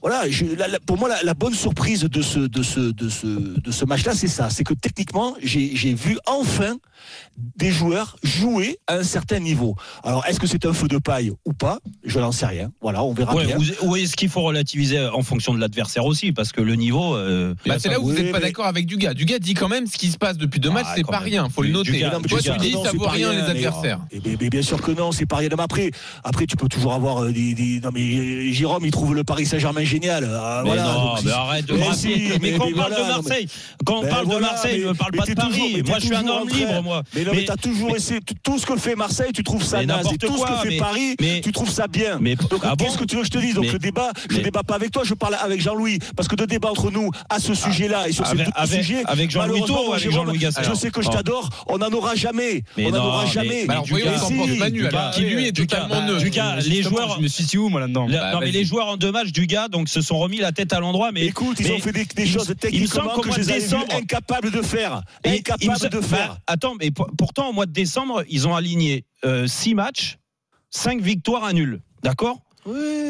[0.00, 3.08] voilà, je- la- la- pour moi, la, la bonne surprise de ce, de ce, de
[3.08, 4.50] ce, de ce match-là, c'est ça.
[4.50, 6.76] C'est que techniquement, j'ai j'ai vu enfin
[7.56, 9.76] des joueurs jouer à un certain niveau.
[10.04, 11.78] Alors, est-ce que c'est un feu de paille ou pas?
[12.04, 12.70] Je n'en sais rien.
[12.80, 13.58] Voilà, on verra Ouais, bien.
[13.82, 17.14] ou, est-ce qu'il faut relativiser en fonction de l'adversaire aussi Parce que le niveau.
[17.16, 19.14] euh, Bah, c'est là où vous n'êtes pas mais- d'accord avec Dugas.
[19.14, 21.22] Dugas dit quand même ce qui se passe depuis deux Ah, matchs, c'est pas même.
[21.22, 21.48] rien.
[21.48, 21.92] Faut le noter.
[21.92, 24.00] Dugas, Toi, tu dis non, ça vaut rien les adversaires.
[24.10, 25.48] Et bien, mais bien sûr que non, c'est pas rien.
[25.56, 25.90] Mais après,
[26.22, 29.24] après, tu peux toujours avoir euh, des, des- Non, mais euh, Jérôme, il trouve le
[29.24, 30.28] Paris Saint-Germain génial.
[30.32, 31.72] Ah, mais voilà, non, donc, mais arrête de
[32.40, 33.48] Mais quand on parle de non, Marseille,
[33.84, 35.82] quand on Ben parle de Marseille, ne parle pas de Paris.
[35.86, 37.02] Moi, je suis un homme libre, moi.
[37.14, 38.20] Mais non, mais, t'as toujours essayé.
[38.42, 40.06] tout- ce que fait Marseille, tu trouves ça naze.
[40.12, 42.18] Et tout ce que fait Paris, mais- tu trouves ça bien.
[42.20, 44.38] Mais Donc, ah qu'est-ce que tu veux que je te dise Donc, le débat, je
[44.40, 45.98] débat pas avec toi, je parle avec Jean-Louis.
[46.16, 48.82] Parce que de débat entre nous à ce sujet-là et sur ces Avec- deux avec-
[48.84, 49.02] sujets.
[49.06, 49.62] avec Jean-Louis
[49.92, 52.62] avec Jean-Louis Gasset Je sais que je t'adore, on n'en aura jamais.
[52.76, 53.66] Mais On n'en non, aura mais- jamais.
[53.84, 54.32] Dugas, ce
[54.72, 56.18] Dugas, qui lui est Dugas, totalement.
[56.18, 57.16] Dugas, les joueurs.
[57.18, 59.32] Je me situe où, moi, là-dedans La- Bah, non mais les joueurs en deux matchs
[59.32, 61.92] du donc se sont remis la tête à l'endroit mais Écoute, ils mais ont fait
[61.92, 65.02] des, choses techniquement qu'au que je décembre- incapables de faire.
[65.24, 66.28] Et me de faire.
[66.34, 69.04] bah, attends, mais pour- pourtant, au mois de décembre, ils ont aligné
[69.46, 70.18] 6 matchs,
[70.70, 71.80] 5 victoires, un nul.
[72.02, 72.40] D'accord?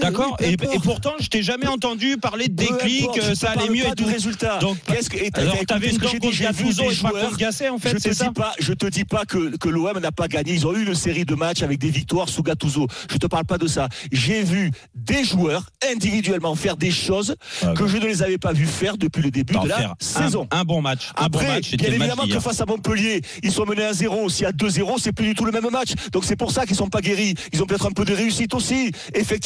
[0.01, 0.75] D'accord oui, et, importe.
[0.75, 3.85] et pourtant, je t'ai jamais entendu parler de déclic, euh, je te ça allait mieux
[3.87, 4.07] et du tout.
[4.07, 4.59] résultat.
[4.59, 7.83] Donc, qu'est-ce que Alors, t'avais une dent contre Gattuso et pas contre Gasset, en Je
[7.83, 10.27] fait, te c'est ça dis pas, je te dis pas que, que l'OM n'a pas
[10.29, 10.53] gagné.
[10.55, 12.87] Ils ont eu une série de matchs avec des victoires sous Gattuso.
[13.11, 13.89] Je te parle pas de ça.
[14.11, 18.53] J'ai vu des joueurs individuellement faire des choses Ah, que je ne les avais pas
[18.53, 20.49] vus faire depuis le début de la saison.
[20.51, 21.11] Un, un bon match.
[21.17, 24.29] Un bon Après, match, bien évidemment que face à Montpellier, ils sont menés à 0.
[24.31, 25.91] S'il y a 2-0, c'est plus du tout le même match.
[26.13, 27.35] Donc c'est pour ça qu'ils sont pas guéris.
[27.53, 28.91] Ils ont peut-être un peu de réussite aussi.
[29.15, 29.44] Effectivement,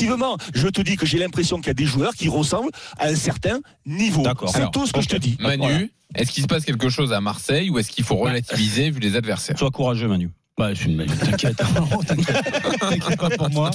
[0.55, 3.15] je te dis que j'ai l'impression qu'il y a des joueurs qui ressemblent à un
[3.17, 4.23] certain niveau.
[4.23, 4.51] D'accord.
[4.51, 5.37] C'est tout ce que je te dis.
[5.41, 5.81] Manu, Voilà.
[6.15, 9.17] est-ce qu'il se passe quelque chose à Marseille ou est-ce qu'il faut relativiser vu les
[9.17, 9.59] adversaires?
[9.59, 10.31] Sois courageux, Manu.
[10.57, 11.57] Bah, je suis une T'inquiète.
[12.07, 12.53] T'inquiète.
[12.81, 13.71] T'inquiète pas pour moi.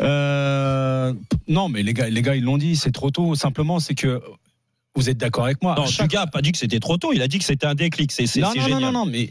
[0.00, 1.12] Euh,
[1.48, 3.34] non, mais les gars, les gars, ils l'ont dit, c'est trop tôt.
[3.34, 4.20] Simplement, c'est que
[4.94, 5.74] vous êtes d'accord avec moi.
[5.76, 7.66] Non, chaque- Dugas a pas dit que c'était trop tôt, il a dit que c'était
[7.66, 8.12] un déclic.
[8.12, 8.92] C'est c'est- non, c'est non, non, génial.
[8.92, 9.30] non, non, mais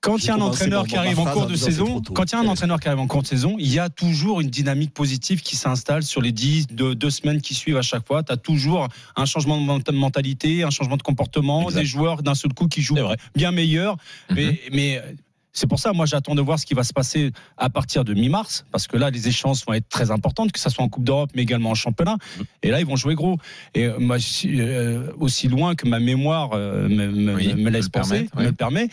[0.00, 2.38] quand il y a un entraîneur qui arrive en cours de saison, quand il y
[2.38, 4.94] a un entraîneur qui arrive en cours de saison, il y a toujours une dynamique
[4.94, 8.22] positive qui s'installe sur les 10, de, deux semaines qui suivent à chaque fois.
[8.22, 12.34] Tu as toujours un changement de menta- mentalité, un changement de comportement, des joueurs d'un
[12.34, 12.96] seul coup qui jouent
[13.34, 13.96] bien meilleurs.
[14.30, 14.36] Mhm.
[14.36, 15.02] Mais, mais
[15.52, 18.14] c'est pour ça, moi, j'attends de voir ce qui va se passer à partir de
[18.14, 21.04] mi-mars, parce que là, les échéances vont être très importantes, que ce soit en Coupe
[21.04, 22.16] d'Europe, mais également en championnat.
[22.62, 23.36] Et là, ils vont jouer gros.
[23.74, 27.70] Et euh, moi, euh, aussi loin que ma mémoire euh, me, me- Oui, me peut
[27.70, 28.88] laisse le penser, permettre, me le permet.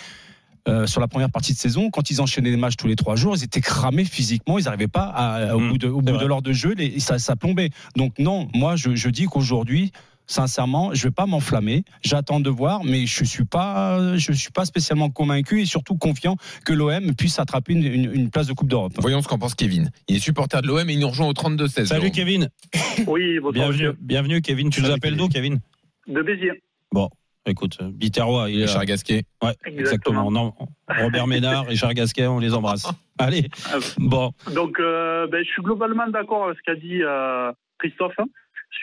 [0.67, 3.15] Euh, sur la première partie de saison, quand ils enchaînaient les matchs tous les trois
[3.15, 6.05] jours, ils étaient cramés physiquement, ils n'arrivaient pas à- au Mm, bout de, au c'est
[6.05, 6.23] bout vrai.
[6.23, 7.69] de l'heure de jeu, les- ça, ça plombait.
[7.95, 9.91] Donc non, moi je, je dis qu'aujourd'hui,
[10.29, 11.83] sincèrement, je vais pas m'enflammer.
[12.03, 16.35] J'attends de voir, mais je suis pas, je suis pas spécialement convaincu et surtout confiant
[16.65, 18.91] que l'OM puisse attraper une, une- une place de Coupe d'Europe.
[18.99, 19.89] Voyons ce qu'en pense Kevin.
[20.09, 21.85] Il est supporter de l'OM et il nous rejoint au 32-16.
[21.85, 22.11] Salut.
[22.11, 22.49] Kevin.
[23.07, 23.53] Oui, bonsoir.
[23.53, 24.69] Bienvenue, bienvenue Kevin.
[24.69, 25.59] Tu nous appelles d'où, Kevin?
[26.09, 26.61] De Béziers.
[27.47, 28.85] Écoute, euh, Biterrois, il Richard.
[28.85, 29.23] Gasquet.
[29.41, 30.29] Ouais, exactement.
[30.31, 30.53] Non,
[30.87, 32.87] Robert Ménard, Richard Gasquet, on les embrasse.
[33.19, 34.31] Allez, Ah, bon.
[34.53, 38.25] Donc, euh, ben, je suis globalement d'accord avec ce qu'a dit euh, Christophe hein,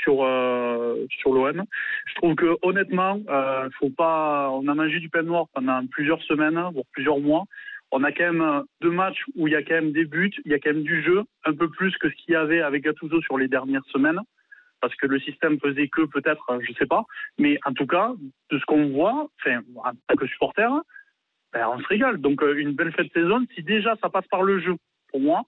[0.03, 1.63] sur euh, sur l'OM.
[2.07, 4.51] Je trouve que honnêtement, euh, faut pas.
[4.51, 7.45] On a mangé du pain noir pendant plusieurs semaines, voire plusieurs mois.
[7.93, 10.51] On a quand même deux matchs où il y a quand même des buts, il
[10.51, 12.83] y a quand même du jeu, un peu plus que ce qu'il y avait avec
[12.83, 14.19] Gattuso sur les dernières semaines,
[14.85, 17.05] parce que le système faisait que peut-être, je sais pas.
[17.39, 18.13] Mais en tout cas,
[18.51, 20.69] de ce qu'on voit, enfin, en tant que supporter,
[21.55, 22.19] ben, on se régale.
[22.19, 24.75] Donc euh, une belle fête de saison, si déjà ça passe par le jeu,
[25.11, 25.41] pour moi,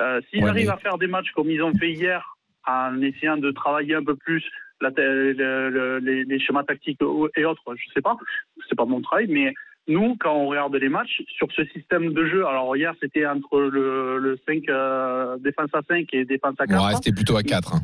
[0.00, 2.36] euh, s'ils Ouais, arrivent mais- à faire des matchs comme ils ont fait hier,
[2.68, 4.44] en essayant de travailler un peu plus
[4.80, 5.32] la, le-
[5.70, 7.00] le- les, les schémas tactiques
[7.36, 8.16] et autres, je sais pas,
[8.68, 9.52] c'est pas mon travail, mais
[9.88, 13.60] nous, quand on regarde les matchs, sur ce système de jeu, alors hier c'était entre
[13.60, 16.80] le, le 5, euh, défense à 5 et défense à On 4.
[16.80, 17.74] va rester plutôt à 4.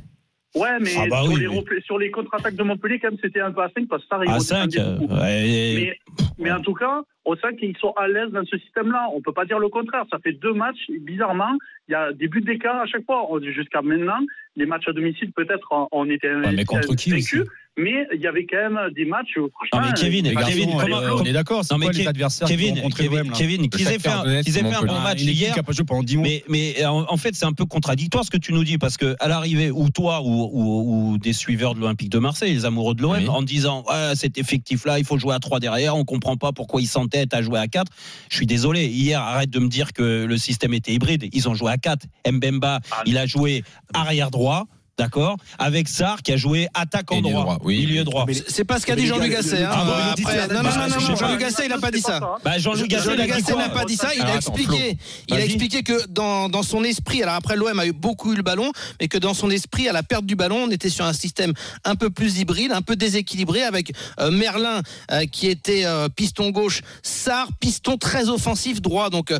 [0.56, 3.18] Ouais, mais Ah bah sur, oui, les mais- sur les contre-attaques de Montpellier, quand même,
[3.22, 4.98] c'était un peu à 5 parce que ça, ils À redescendaient 5.
[4.98, 5.14] beaucoup.
[5.14, 5.98] Mais,
[6.38, 9.06] mais en tout cas, on sent qu'ils sont à l'aise dans ce système-là.
[9.14, 10.04] On peut pas dire le contraire.
[10.10, 11.56] Ça fait deux matchs, bizarrement,
[11.88, 13.28] il y a des buts d'écart à chaque fois.
[13.42, 14.18] Jusqu'à maintenant,
[14.56, 17.36] les matchs à domicile, peut-être, on- était Ouais, mais contre qui aussi?
[17.82, 20.80] Mais il y avait quand même des matchs Non mais Kevin, Les garçons, Kevin, euh,
[20.80, 23.36] comment- on est d'accord, c'est Non, mais quoi les adversaires qui Kevin, rencontrer Kevin, là
[23.36, 24.94] Kevin, qu'ils aient fait, un- Donetsk, qu'ils aient fait un Montpellier.
[24.94, 25.52] bon match hier.
[25.54, 26.26] qui a pas joué pendant 10 mois.
[26.28, 28.96] Mais, mais en en fait, c'est un peu contradictoire ce que tu nous dis parce
[28.96, 32.64] que à l'arrivée, ou toi ou, ou- ou des suiveurs de l'Olympique de Marseille, les
[32.64, 33.28] amoureux de l'OM, Oui.
[33.28, 36.80] en disant ouais, cet effectif-là, il faut jouer à 3 derrière, on comprend pas pourquoi
[36.80, 37.90] ils s'entêtent à jouer à 4.
[38.30, 41.28] Je suis désolé, hier, arrête de me dire que le système était hybride.
[41.32, 42.06] Ils ont joué à 4.
[42.30, 43.62] Mbemba, Ah, il a joué
[43.94, 44.66] arrière droit.
[45.00, 47.86] D'accord Avec Sarr qui a joué attaquant Milieu droit, droit, oui.
[47.86, 48.26] milieu droit.
[48.48, 49.62] C'est pas ce qu'a dit gars, Gasset.
[49.64, 49.70] hein.
[49.72, 51.16] Ah, après- Non, non, non, non.
[51.16, 52.20] Jean-Louis Gasset, il a pas dit ça.
[52.44, 54.08] Bah, Jean-Louis Gasset, quoi n'a pas dit ça.
[54.14, 57.78] Il a attends, expliqué, il a expliqué que dans, dans son esprit, alors après l'OM
[57.78, 60.36] a eu beaucoup eu le ballon, mais que dans son esprit, à la perte du
[60.36, 64.30] ballon, on était sur un système un peu plus hybride, un peu déséquilibré, avec euh,
[64.30, 64.82] Merlin
[65.12, 69.08] euh, qui était euh, piston gauche, Sarr piston très offensif droit.
[69.08, 69.32] Donc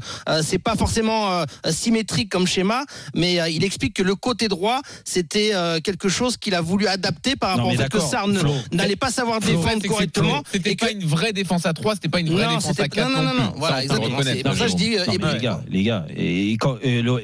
[0.43, 4.81] c'est pas forcément euh, symétrique comme schéma, mais euh, il explique que le côté droit,
[5.05, 8.27] c'était euh, quelque chose qu'il a voulu adapter par rapport au fait que Sarr
[8.73, 10.43] n'allait pas savoir défendre correctement.
[10.53, 12.89] C'était pas une vraie défense à 3, c'était pas une vraie Non, défense à c'était-
[13.01, 13.09] 4.
[13.11, 14.17] non, non, non, non, voilà, exactement.
[14.17, 16.07] pour ça que je dis euh, les gars, les gars,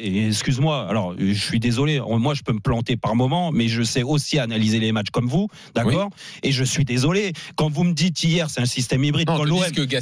[0.03, 4.03] excuse-moi, alors je suis désolé, moi je peux me planter par moment, mais je sais
[4.03, 6.11] aussi analyser les matchs comme vous, d'accord
[6.43, 9.61] Et je suis désolé, quand vous me dites hier c'est un système hybride, quand l'OM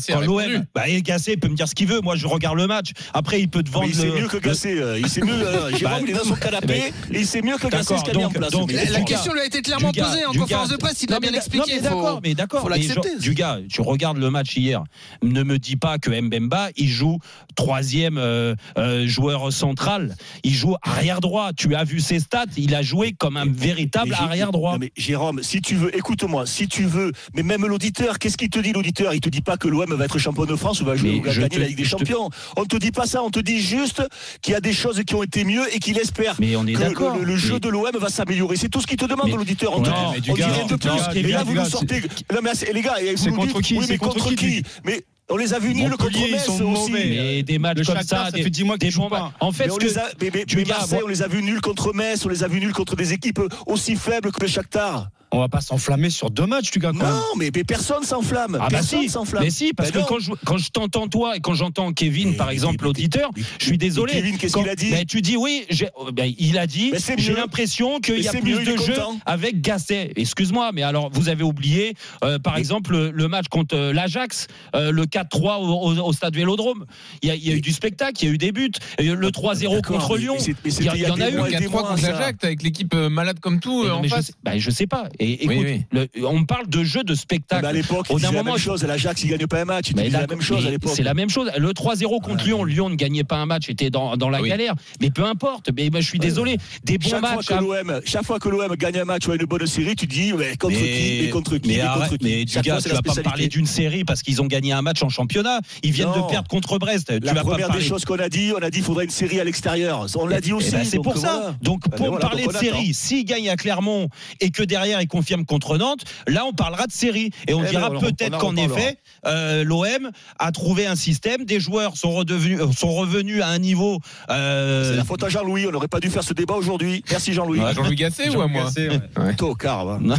[0.09, 1.03] quand l'OM, bah, il
[1.39, 3.69] peut me dire ce qu'il veut, moi je regarde le match, après il peut te
[3.71, 4.79] Mais vendre il sait le- mieux que le- Gasset.
[4.79, 5.35] euh, Il sait mieux.
[5.77, 8.31] Jérôme, Bah, il est dans son canapé et il sait mieux que D'accord, ce en
[8.31, 8.51] place.
[8.51, 11.03] donc, La, question lui a été clairement posée en conférence de presse.
[11.03, 11.81] Il l'a bien expliqué.
[11.81, 12.63] D'accord, mais d'accord.
[12.63, 13.11] faut mais l'accepter.
[13.11, 14.83] genre, Du gars, tu regardes le match hier.
[15.23, 17.19] Ne me dis pas que Mbemba, il joue
[17.55, 20.17] troisième euh, euh, joueur central.
[20.43, 21.53] Il joue arrière droit.
[21.53, 22.45] Tu as vu ses stats.
[22.57, 24.73] Il a joué comme un véritable Mais arrière droit.
[24.73, 28.51] Non, mais Jérôme, si tu veux, écoute-moi, si tu veux, mais même l'auditeur, qu'est-ce qu'il
[28.51, 29.15] te dit l'auditeur?
[29.15, 31.23] Il te dit pas que l'OM va être champion de France ou va jouer ou
[31.23, 32.31] va gagner te- la Ligue des je te- Champions.
[32.57, 34.03] On te dit pas ça, on te dit juste
[34.43, 36.73] qu'il y a des choses qui ont été mieux et qu'il espère Mais on est
[36.75, 37.17] que d'accord.
[37.17, 38.57] le, le jeu Mais- de l'OM va s'améliorer.
[38.57, 39.77] C'est tout ce qu'il te demande l'auditeur.
[39.77, 39.89] On te
[40.21, 40.89] dit- rien de plus.
[40.89, 42.01] gars, Et là, vous nous sortez.
[42.33, 43.79] Non, mais c'est- les gars, vous C'est nous contre dites, qui?
[43.79, 44.37] Oui, mais contre contre qui?
[44.37, 44.63] qui?
[44.85, 46.63] Mais on les a vus nuls contre Metz sont aussi.
[46.91, 47.05] mauvais.
[47.09, 49.11] Mais des matchs comme Shakhtar, ça, ça des, fait 10 mois qu'ils des jouent bons
[49.11, 49.21] pas.
[49.25, 49.33] matchs.
[49.41, 51.09] En fait, Mais ce on que- les a, mais, mais- du mais gars, Marseille, on
[51.09, 53.97] les a vus nuls contre Metz, on les a vus nuls contre des équipes aussi
[53.97, 55.09] faibles que le Shakhtar.
[55.35, 56.93] On va pas s'enflammer sur deux matchs, tu gars.
[56.93, 57.09] quand même.
[57.13, 58.55] Non, mais, mais personne s'enflamme.
[58.61, 59.43] Ah bah personne si, s'enflamme.
[59.43, 60.07] mais si, parce Ben que non.
[60.09, 63.65] quand je, quand je t'entends toi et quand j'entends Kevin, Mais- par exemple, l'auditeur, je
[63.65, 64.13] suis désolé.
[64.13, 66.93] Kevin, qu'est-ce qu'il a dit ben, Tu dis oui, j'ai- oh, ben, il a dit,
[67.19, 68.95] j'ai l'impression qu'il y a plus mieux, de jeux
[69.27, 70.13] avec Gasset.
[70.15, 74.47] Excuse-moi, mais alors vous avez oublié, euh, par exemple, le, le match contre euh, l'Ajax,
[74.77, 76.85] euh, le 4-3 au, au- au stade Vélodrome.
[77.23, 78.71] Il y, a, il y a eu du spectacle, il y a eu des buts.
[78.99, 80.37] Et le 3-0 D'accord, contre Lyon.
[80.65, 81.37] Il y, en a eu.
[81.37, 82.13] mois Il y et a des 3 mois, contre ça.
[82.13, 84.31] l'Ajax avec l'équipe malade comme tout non, en face.
[84.45, 85.09] ben, je sais pas.
[85.25, 85.83] Et écoute, oui.
[85.93, 87.63] le- on parle de jeu de spectacle.
[87.63, 88.83] bah, à l'époque, disait la moment, même chose.
[88.85, 89.91] L'Ajax, il gagne pas un match.
[89.91, 90.93] Il la même chose à l'époque.
[90.95, 91.51] C'est la même chose.
[91.57, 94.43] Le 3-0 contre Lyon, Lyon ne gagnait pas un match, était dans, dans la Ah
[94.43, 94.49] oui.
[94.49, 94.75] galère.
[95.01, 95.71] Mais peu importe.
[95.77, 96.57] Mais ben, je suis désolé.
[96.85, 97.47] Des bons Chaque fois, matchs.
[97.47, 97.61] que hein.
[97.61, 100.33] l'OM, chaque fois que l'OM gagne un match ou a une bonne série, tu dis
[100.33, 102.75] mais contre Mais- qui Mais contre qui mais Mais arrête, contre qui mais du gars,
[102.81, 105.61] fois, tu vas pas parler d'une série parce qu'ils ont gagné un match en championnat.
[105.83, 106.27] Ils viennent Non.
[106.27, 107.09] de perdre contre Brest.
[107.19, 109.05] Tu La pas me première des choses qu'on a dit, on a dit qu'il faudrait
[109.05, 110.07] une série à l'extérieur.
[110.17, 110.71] On l'a dit Eh aussi.
[110.73, 111.55] ben, c'est pour ça.
[111.63, 112.93] Donc Ben pour parler de on série, attend.
[112.93, 114.09] s'il gagne à Clermont
[114.41, 117.65] et que derrière il confirme contre Nantes, là on parlera de série et on Eh
[117.65, 122.61] ben, dira peut-être qu'en effet euh, l'OM a trouvé un système, des joueurs sont redevenus
[122.61, 124.01] euh, sont revenus à un niveau.
[124.31, 125.67] euh, C'est la faute à Jean-Louis.
[125.69, 127.05] On n'aurait pas dû faire ce débat aujourd'hui.
[127.11, 127.61] Merci Jean-Louis.
[127.61, 129.01] À Jean-Louis Gasset ou à moi Gasset, ouais.
[129.17, 129.35] Ouais.
[129.37, 130.01] Tocard.
[130.01, 130.17] Non.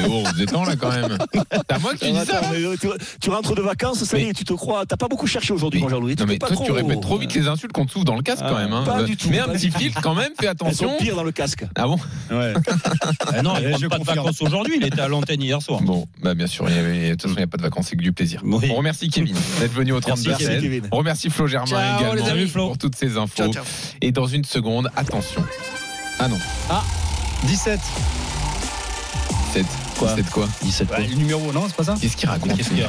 [0.00, 1.18] Mais bon, vous êtes là quand même.
[1.52, 2.88] C'est à moi que tu dis ça mais tu,
[3.20, 4.86] tu rentres de vacances, ça y est, tu te crois.
[4.86, 6.16] T'as pas beaucoup cherché aujourd'hui, mon Jean-Louis.
[6.16, 6.64] Tu Non mais pas toi trop.
[6.66, 8.72] tu répètes trop vite les insultes qu'on te souffle dans le casque Ah, quand même.
[8.72, 8.84] hein.
[8.86, 10.96] pas du tout, Mets un petit filtre quand même, fais attention.
[10.98, 11.64] pires dans le casque.
[11.74, 11.98] Ah bon
[12.30, 12.54] Ouais.
[13.34, 13.98] Ah non, Eh, je pas.
[14.26, 14.74] Vacances aujourd'hui.
[14.80, 15.80] Il était à l'antenne hier soir.
[15.82, 17.62] Bon, bah bien sûr, il y avait- de toute façon il n'y a pas de
[17.62, 18.40] vacances, c'est que du plaisir.
[18.44, 18.68] Oui.
[18.70, 20.88] On remercie Kevin d'être venu au 32 Merci, Merci, Kevin.
[20.92, 22.48] On remercie Flo Germain Ciao, également les amis.
[22.48, 22.66] Flo.
[22.68, 23.36] pour toutes ces infos.
[23.36, 23.64] Ciao, ciao.
[24.00, 25.44] Et dans une seconde, attention.
[26.18, 26.38] Ah non,
[27.44, 27.78] 17.
[29.52, 29.66] 7.
[29.98, 32.68] Quoi 7 quoi 17 Bah, le numéro, non, c'est pas ça Qu'est-ce qu'il raconte Qu'est-ce
[32.70, 32.84] qu'il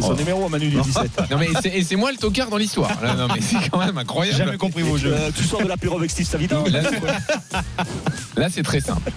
[0.00, 0.04] Oh.
[0.04, 1.10] C'est son numéro, Manu, du 17.
[1.30, 2.90] Non mais c'est- et c'est moi le tocard dans l'histoire.
[3.02, 4.38] Là, Non mais c'est quand même incroyable.
[4.38, 5.12] Jamais compris vos jeux.
[5.12, 6.82] Euh, tu sors de l'apéro avec Steve Savida Là,
[8.36, 9.10] Là, c'est très simple.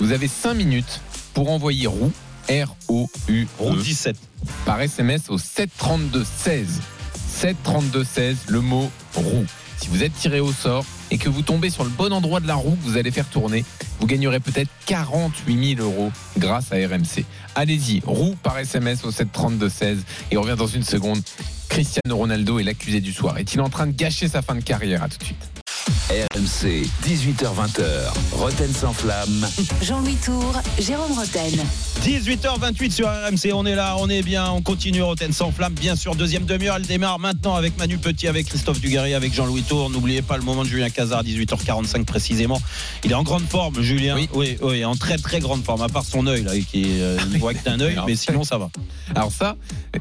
[0.00, 1.00] Vous avez 5 minutes
[1.34, 2.12] pour envoyer roue
[2.48, 4.16] R-O-U-E Route 17.
[4.64, 6.80] par SMS au 732 16.
[7.14, 9.44] 732 16, le mot roue.
[9.76, 12.46] Si vous êtes tiré au sort et que vous tombez sur le bon endroit de
[12.46, 13.64] la roue que vous allez faire tourner,
[14.00, 17.24] vous gagnerez peut-être 48 000 euros grâce à RMC.
[17.54, 21.20] Allez-y, roue par SMS au 732 16 et on revient dans une seconde.
[21.68, 23.38] Cristiano Ronaldo est l'accusé du soir.
[23.38, 25.02] Est-il en train de gâcher sa fin de carrière?
[25.02, 25.57] À tout de suite.
[26.10, 27.82] RMC, 18h20h.
[28.32, 29.46] Roten sans flamme.
[29.82, 31.52] Jean-Louis Tour, Jérôme Roten.
[32.02, 35.74] 18h28 sur RMC, on est là, on est bien, on continue Roten sans flamme.
[35.74, 39.64] Bien sûr, deuxième demi-heure, elle démarre maintenant avec Manu Petit, avec Christophe Dugarry, avec Jean-Louis
[39.64, 39.90] Tour.
[39.90, 42.58] N'oubliez pas le moment de Julien Cazard, 18h45 précisément.
[43.04, 44.14] Il est en grande forme, Julien.
[44.16, 44.30] Oui.
[44.32, 47.38] oui, oui, en très très grande forme, à part son œil là, qui euh, il
[47.38, 48.70] voit que d'un œil, mais sinon ça va.
[49.14, 49.56] Alors ça,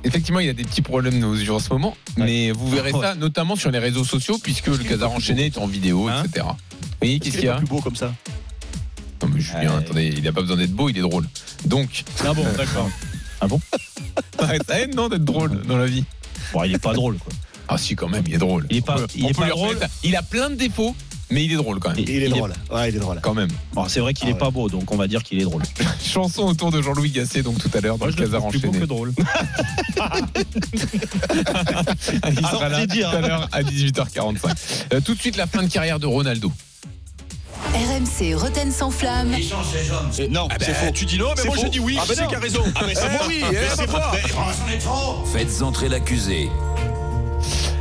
[0.05, 2.93] effectivement, il y a des petits problèmes aux yeux en ce moment, mais vous verrez
[2.93, 3.01] Ouais.
[3.01, 6.45] ça notamment sur les réseaux sociaux, puisque le Casar enchaîné est en vidéo, Hein etc.
[7.01, 8.13] Oui, qu'est-ce qu'il y a plus beau comme ça.
[9.21, 11.25] Non mais Julien, attendez, il n'a pas besoin d'être beau, il est drôle.
[11.65, 12.89] Donc, Ah bon, d'accord.
[14.67, 16.03] ça aide non d'être drôle dans la vie
[16.53, 17.31] Bon, il est pas drôle quoi.
[17.67, 18.65] Ah si, quand même, il est drôle.
[18.69, 19.79] Il est pas- On peut- il on est peut pas lui drôle.
[20.03, 20.95] Il a plein de défauts,
[21.29, 21.99] mais il est drôle quand même.
[21.99, 22.53] Il- Il est il est- drôle.
[22.71, 23.19] Ouais, il est drôle.
[23.21, 23.49] Quand même.
[23.73, 24.39] Bon, c'est vrai qu'il Ah est ouais.
[24.39, 25.63] pas beau, donc on va dire qu'il est drôle.
[26.05, 28.67] Chanson autour de Jean-Louis Gasset, donc tout à l'heure dans Moi, le Casar plus beau
[28.69, 28.79] enchaîné.
[28.79, 29.13] que drôle.
[32.29, 34.37] Il sera là c'est dire, tout à l'heure à 18h45.
[34.93, 36.51] Euh, tout de suite, la fin de carrière de Ronaldo.
[37.73, 39.31] RMC Roten sans flamme.
[40.29, 40.91] Non, c'est faux.
[40.93, 41.97] Tu dis non, mais moi je dis oui.
[41.99, 42.63] Ah, ben c'est qui a raison.
[42.75, 43.43] Ah, mais c'est moi, oui.
[43.75, 44.11] C'est moi.
[45.33, 46.49] Faites entrer l'accusé.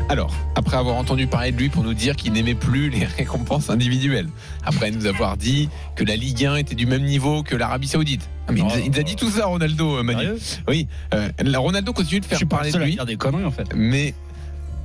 [0.08, 3.70] Alors, après avoir entendu parler de lui pour nous dire qu'il n'aimait plus les récompenses
[3.70, 4.28] individuelles,
[4.64, 8.28] après nous avoir dit que la Ligue 1 était du même niveau que l'Arabie Saoudite.
[8.46, 10.28] Ah, mais il, nous a, il nous a dit tout ça, Ronaldo, euh, Manu.
[10.68, 13.44] Oui, euh, Ronaldo continue de Je faire suis parler le de lui, dire des conneries
[13.44, 13.74] en fait.
[13.74, 14.14] mais.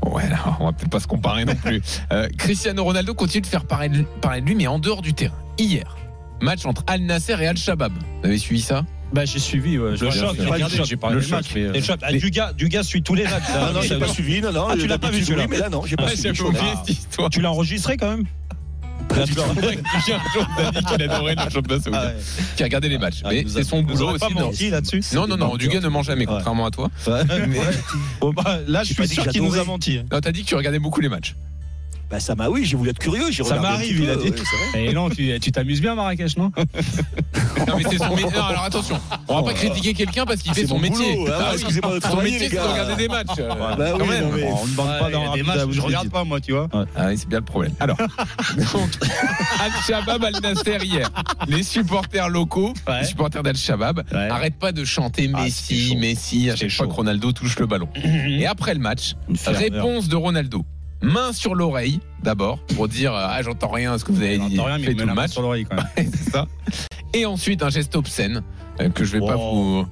[0.04, 1.80] Ouais, là, on va peut-être pas se comparer non plus.
[2.12, 5.14] Euh, Cristiano Ronaldo continue de faire parler de, parler de lui, mais en dehors du
[5.14, 5.36] terrain.
[5.60, 5.96] Hier,
[6.42, 7.94] match entre Al Nasser et Al Shabab.
[8.22, 8.84] Vous avez suivi ça?
[9.14, 11.42] Bah j'ai suivi, ouais, Le choc, j'ai le regardé, choc, j'ai parlé le choc.
[11.54, 13.50] mais, euh, Et Chop, ah, du gars, du gars suit tous les matchs.
[13.50, 13.68] là.
[13.70, 14.42] Ah non, j'ai pas suivi.
[14.42, 14.68] Non, non.
[14.70, 16.98] Ah, tu l'as pas vu, celui-là Mais là, non, j'ai pas Ah, suivi.
[17.32, 18.26] Tu l'as enregistré quand même
[19.14, 19.26] le.
[22.56, 23.22] Qui a regardé les matchs.
[23.24, 24.36] Ah, mais c'est son boulot pas aussi.
[24.36, 25.02] menti là-dessus.
[25.14, 26.90] Non, non, non, Dugas ne ment jamais, contrairement à toi.
[27.06, 27.24] Bah,
[28.68, 30.00] là, je suis pas sûr qu'il nous a menti.
[30.12, 31.36] Non, t'as dit que tu regardais beaucoup les matchs.
[32.12, 33.32] Bah, ça m'a, oui, j'ai voulu être curieux.
[33.32, 34.32] j'ai Ça m'arrive, il a dit.
[34.74, 34.86] ouais.
[34.88, 36.52] Et non, tu tu t'amuses bien à Marrakech, non
[37.68, 38.26] Non, mais c'est son métier.
[38.36, 41.26] Non, alors attention, on va pas critiquer quelqu'un parce qu'il Ah, fait son métier.
[41.26, 41.54] hein, Ah oui.
[41.54, 42.64] excusez-moi de Son métier, c'est de gars.
[42.66, 43.28] regarder des matchs.
[43.38, 44.24] Bah quand oui, même.
[44.30, 46.52] non, mais- On ne demande pas dans des matchs où je regarde pas, moi, tu
[46.52, 46.68] vois.
[46.98, 47.74] Ah oui, c'est bien le problème.
[47.80, 47.98] Alors,
[48.58, 48.90] donc,
[49.60, 51.10] Al-Shabaab Al-Nasser hier.
[51.48, 53.02] Les supporters locaux, Ouais.
[53.02, 54.28] les supporters d'Al-Shabaab, Ouais.
[54.30, 55.96] arrêtent pas de chanter Ah, Messi.
[55.96, 57.88] Messi à chaque fois que Ronaldo touche le ballon.
[58.04, 59.14] Et après le match,
[59.46, 60.66] réponse de Ronaldo.
[61.02, 64.60] Main sur l'oreille, d'abord, pour dire Ah, j'entends rien à ce que vous avez dit.
[64.60, 65.32] Rien, fait tout le match.
[65.32, 65.86] sur l'oreille quand même.
[66.14, 66.48] c'est ça.
[67.14, 68.44] Et ensuite, un geste obscène
[68.80, 69.86] euh, que je vais pas vous.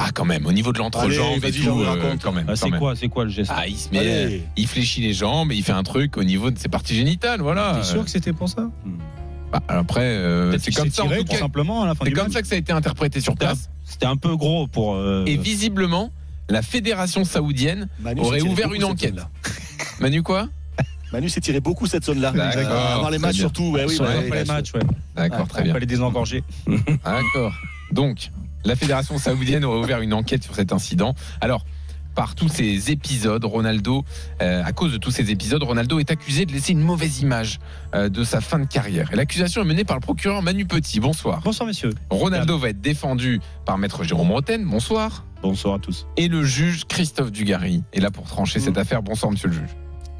[0.00, 2.22] Ah, quand même, au niveau de l'entrejambe et tout, euh, raconte.
[2.22, 2.46] quand même.
[2.48, 3.50] Ah, C'est quoi, c'est quoi le geste?
[3.54, 4.42] Ah, il se met, Allez.
[4.56, 7.40] il fléchit les jambes et il fait un truc au niveau de ses parties génitales,
[7.40, 7.74] voilà.
[7.80, 8.70] T'es sûr que c'était pour ça?
[9.52, 11.38] Bah, après, euh, c'est comme ça, tiré, tout cas.
[11.38, 12.32] simplement à la fin C'est comme match.
[12.34, 13.70] ça que ça a été interprété sur place.
[13.84, 14.94] C'était un peu gros pour.
[14.94, 16.12] euh, Et visiblement,
[16.48, 19.16] la fédération saoudienne Manu aurait ouvert une enquête.
[20.00, 20.48] Manu quoi
[21.12, 22.32] Manu s'est tiré beaucoup cette zone-là.
[22.32, 23.40] D'accord, Avant les très matchs bien.
[23.40, 23.70] surtout.
[23.70, 24.80] Ouais, oui, Sur- ouais, les matchs, ouais.
[25.16, 25.72] D'accord, très On bien.
[25.72, 26.44] va les désengorger.
[27.04, 27.54] D'accord.
[27.92, 28.30] Donc,
[28.64, 31.14] la fédération saoudienne aurait ouvert une enquête sur cet incident.
[31.40, 31.64] Alors,
[32.14, 34.04] par tous ces épisodes, Ronaldo,
[34.42, 37.58] euh, à cause de tous ces épisodes, Ronaldo est accusé de laisser une mauvaise image
[37.94, 39.10] euh, de sa fin de carrière.
[39.12, 41.00] Et l'accusation est menée par le procureur Manu Petit.
[41.00, 41.40] Bonsoir.
[41.42, 41.94] Bonsoir, messieurs.
[42.10, 44.62] Ronaldo va être défendu par maître Jérôme Roten.
[44.66, 45.24] Bonsoir.
[45.40, 46.06] Bonsoir à tous.
[46.18, 49.02] Et le juge Christophe Dugarry est là pour trancher cette affaire.
[49.02, 49.70] Bonsoir, monsieur le juge.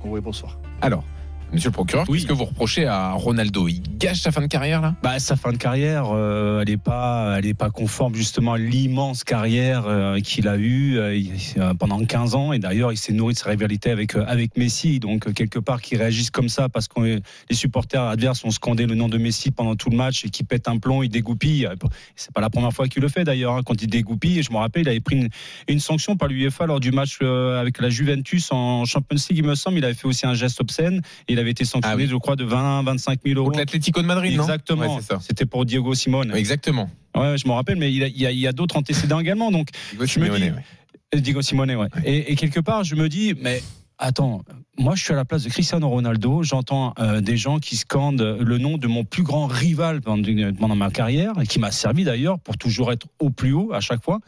[0.04, 0.58] Oui, bonsoir.
[0.80, 1.04] Alors,
[1.52, 2.18] monsieur le procureur, Oui.
[2.18, 3.68] qu'est-ce que vous reprochez à Ronaldo?
[3.68, 4.94] Il gâche sa fin de carrière, là?
[5.02, 8.58] Bah, sa fin de carrière, euh, elle n'est pas, elle est pas conforme justement à
[8.58, 11.32] l'immense carrière euh, qu'il a eue euh, il-
[11.78, 12.52] pendant 15 ans.
[12.52, 15.00] Et d'ailleurs, il s'est nourri de sa rivalité avec avec Messi.
[15.00, 18.94] Donc quelque part, qu'il réagisse comme ça parce que les supporters adverses ont scandé le
[18.94, 21.68] nom de Messi pendant tout le match et qu'il pète un plomb, il dégoupille.
[22.16, 23.54] C'est pas la première fois qu'il le fait d'ailleurs.
[23.54, 23.62] hein.
[23.64, 25.28] Quand il dégoupille, je me rappelle, il avait pris une,
[25.68, 29.54] une sanction par l'UEFA lors du match avec la Juventus en Champions League, il me
[29.54, 29.78] semble.
[29.78, 31.00] Il avait fait aussi un geste obscène.
[31.28, 32.08] Et il avait été sanctionné, Ah oui.
[32.10, 33.46] je crois, de 20, 25 000 euros.
[33.48, 34.96] Contre l'Atlético de Madrid, non Exactement.
[34.96, 35.18] Ouais, c'est ça.
[35.20, 36.32] C'était pour Diego Simone.
[36.34, 36.90] Exactement.
[37.16, 39.50] Ouais, je me rappelle, mais il y a, il y d'autres antécédents également.
[39.50, 41.20] Donc, Diego Je me dis- ouais.
[41.20, 41.88] Diego Simone, ouais.
[42.04, 43.62] Et, et quelque part, je me dis, mais
[43.98, 44.42] attends,
[44.78, 46.42] moi, je suis à la place de Cristiano Ronaldo.
[46.42, 50.76] J'entends euh, des gens qui scandent le nom de mon plus grand rival pendant, pendant
[50.76, 54.04] ma carrière, et qui m'a servi d'ailleurs pour toujours être au plus haut à chaque
[54.04, 54.20] fois.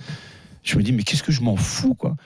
[0.63, 2.17] Je me dis, mais qu'est-ce que je m'en fous, quoi?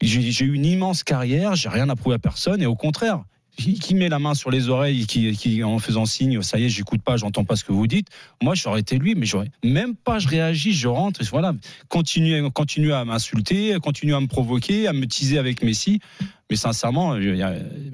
[0.00, 3.22] J'ai j'ai eu une immense carrière, j'ai rien à prouver à personne, et au contraire.
[3.56, 6.64] Qui qui met la main sur les oreilles, qui, qui en faisant signe, ça y
[6.64, 8.08] est, j'écoute pas, j'entends pas ce que vous dites.
[8.42, 11.52] Moi, j'aurais été lui, mais j'aurais même pas, je réagis, je rentre, voilà,
[11.88, 16.00] continue, continue à m'insulter, continue à me provoquer, à me teaser avec Messi.
[16.48, 17.18] Mais sincèrement, a-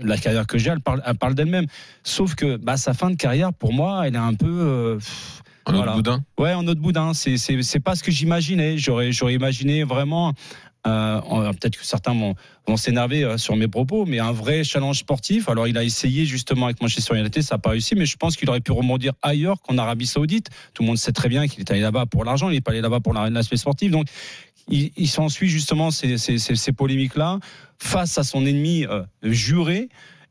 [0.03, 1.66] la carrière que j'ai, elle parle, elle parle d'elle-même.
[2.05, 4.47] Sauf que bah, sa fin de carrière, pour moi, elle est un peu.
[4.49, 5.92] euh, pff, Un autre Voilà.
[5.97, 7.12] boudin ouais, en autre boudin.
[7.14, 8.79] C'est, pas ce que j'imaginais.
[8.79, 10.33] J'aurais, imaginé vraiment euh,
[11.53, 12.35] peut-être que certains vont,
[12.77, 15.48] s'énerver euh, sur mes propos, mais un vrai challenge sportif.
[15.48, 18.37] Alors, il a essayé justement avec Manchester United, ça n'a pas réussi, mais je pense
[18.37, 20.51] qu'il aurait pu rebondir ailleurs qu'en Arabie Saoudite.
[20.74, 22.72] Tout le monde sait très bien qu'il est allé là-bas pour l'argent, il n'est pas
[22.72, 23.90] allé là-bas pour l'aspect sportif.
[23.90, 24.09] Donc,
[24.68, 27.38] il, il s'ensuit justement ces polémiques-là
[27.79, 29.88] face à son ennemi euh, juré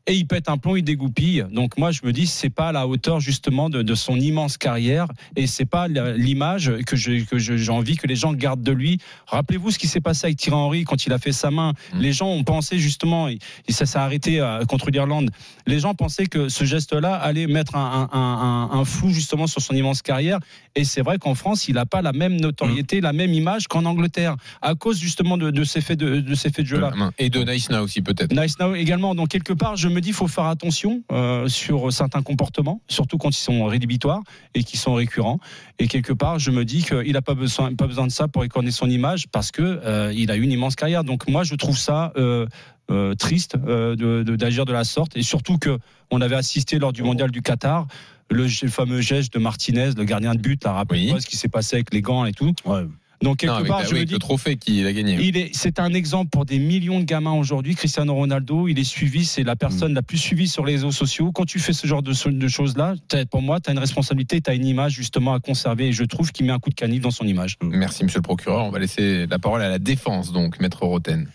[0.08, 1.44] et il pète un plomb, il dégoupille.
[1.52, 4.56] Donc moi, je me dis, c'est pas à la hauteur justement de, de son immense
[4.56, 8.98] carrière et c'est pas l'image que j'ai que envie que les gens gardent de lui.
[9.26, 11.74] Rappelez-vous ce qui s'est passé avec Thierry Henry quand il a fait sa main.
[11.92, 12.00] Mmh.
[12.00, 15.30] Les gens ont pensé justement, et ça s'est arrêté euh, contre l'Irlande.
[15.66, 19.60] Les gens pensaient que ce geste-là allait mettre un, un, un, un, flou justement sur
[19.60, 20.38] son immense carrière.
[20.74, 23.04] Et c'est vrai qu'en France, il n'a pas la même notoriété, mmh.
[23.04, 26.50] la même image qu'en Angleterre à cause justement de, de ces faits de, de ces
[26.50, 26.92] faits de jeu-là.
[27.18, 28.32] Et de Nice Now aussi peut-être.
[28.32, 29.14] Nice Now également.
[29.14, 32.80] Donc quelque part, je me me dis qu'il faut faire attention euh, sur certains comportements,
[32.88, 34.22] surtout quand ils sont rédhibitoires
[34.54, 35.40] et qui sont récurrents.
[35.78, 38.44] Et quelque part, je me dis qu'il n'a pas besoin, pas besoin de ça pour
[38.44, 41.02] écorner son image parce que euh, il a une immense carrière.
[41.04, 42.46] Donc moi, je trouve ça euh,
[42.90, 45.78] euh triste d'agir de, la sorte et surtout que
[46.10, 47.86] on avait assisté lors du mondial du Qatar.
[48.30, 51.20] Le, le fameux geste de Martinez, le gardien de but, a rappelé oui.
[51.20, 52.54] ce qui s'est passé avec les gants et tout.
[52.66, 52.84] Ouais.
[53.22, 55.18] Donc quelque non, part, je oui, me dis, le trophée qu'il a gagné.
[55.20, 57.74] Il est, c'est un exemple pour des millions de gamins aujourd'hui.
[57.74, 59.96] Cristiano Ronaldo, il est suivi, c'est la personne mmh.
[59.96, 61.32] la plus suivie sur les réseaux sociaux.
[61.32, 62.94] Quand tu fais ce genre de, de choses-là,
[63.30, 65.88] pour moi, tu as une responsabilité, tu as une image justement à conserver.
[65.88, 67.56] Et je trouve qu'il met un coup de canif dans son image.
[67.62, 68.64] Merci, Monsieur le procureur.
[68.64, 71.28] On va laisser la parole à la défense, donc, Maître Roten.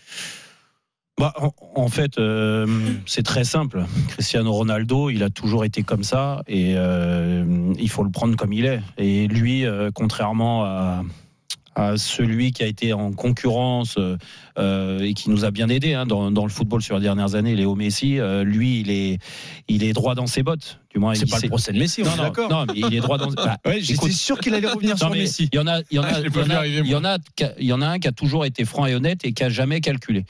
[1.19, 2.65] Bah, en, en, fait, euh,
[3.05, 3.85] c'est très simple.
[4.09, 8.51] Cristiano Ronaldo, il a toujours été comme ça et euh, il faut le prendre comme
[8.51, 8.81] il est.
[8.97, 11.03] Et lui, euh, contrairement à
[11.75, 16.05] à celui qui a été en concurrence euh, et qui nous a bien aidé hein,
[16.05, 18.19] dans, dans, le football sur les dernières années, Léo Messi.
[18.19, 19.19] Euh, lui, il est,
[19.67, 20.79] il est droit dans ses bottes.
[20.91, 22.03] Du moins, c'est pas le procès de Messi.
[22.03, 22.49] Non, non, d'accord.
[22.49, 23.29] Non, mais il est droit dans.
[23.43, 25.49] Bah, ouais, J'étais sûr qu'il allait revenir sur Messi.
[25.51, 27.17] Il y en a, il y en a,
[27.57, 29.49] il y en a un qui a toujours été franc et honnête et qui a
[29.49, 30.25] jamais calculé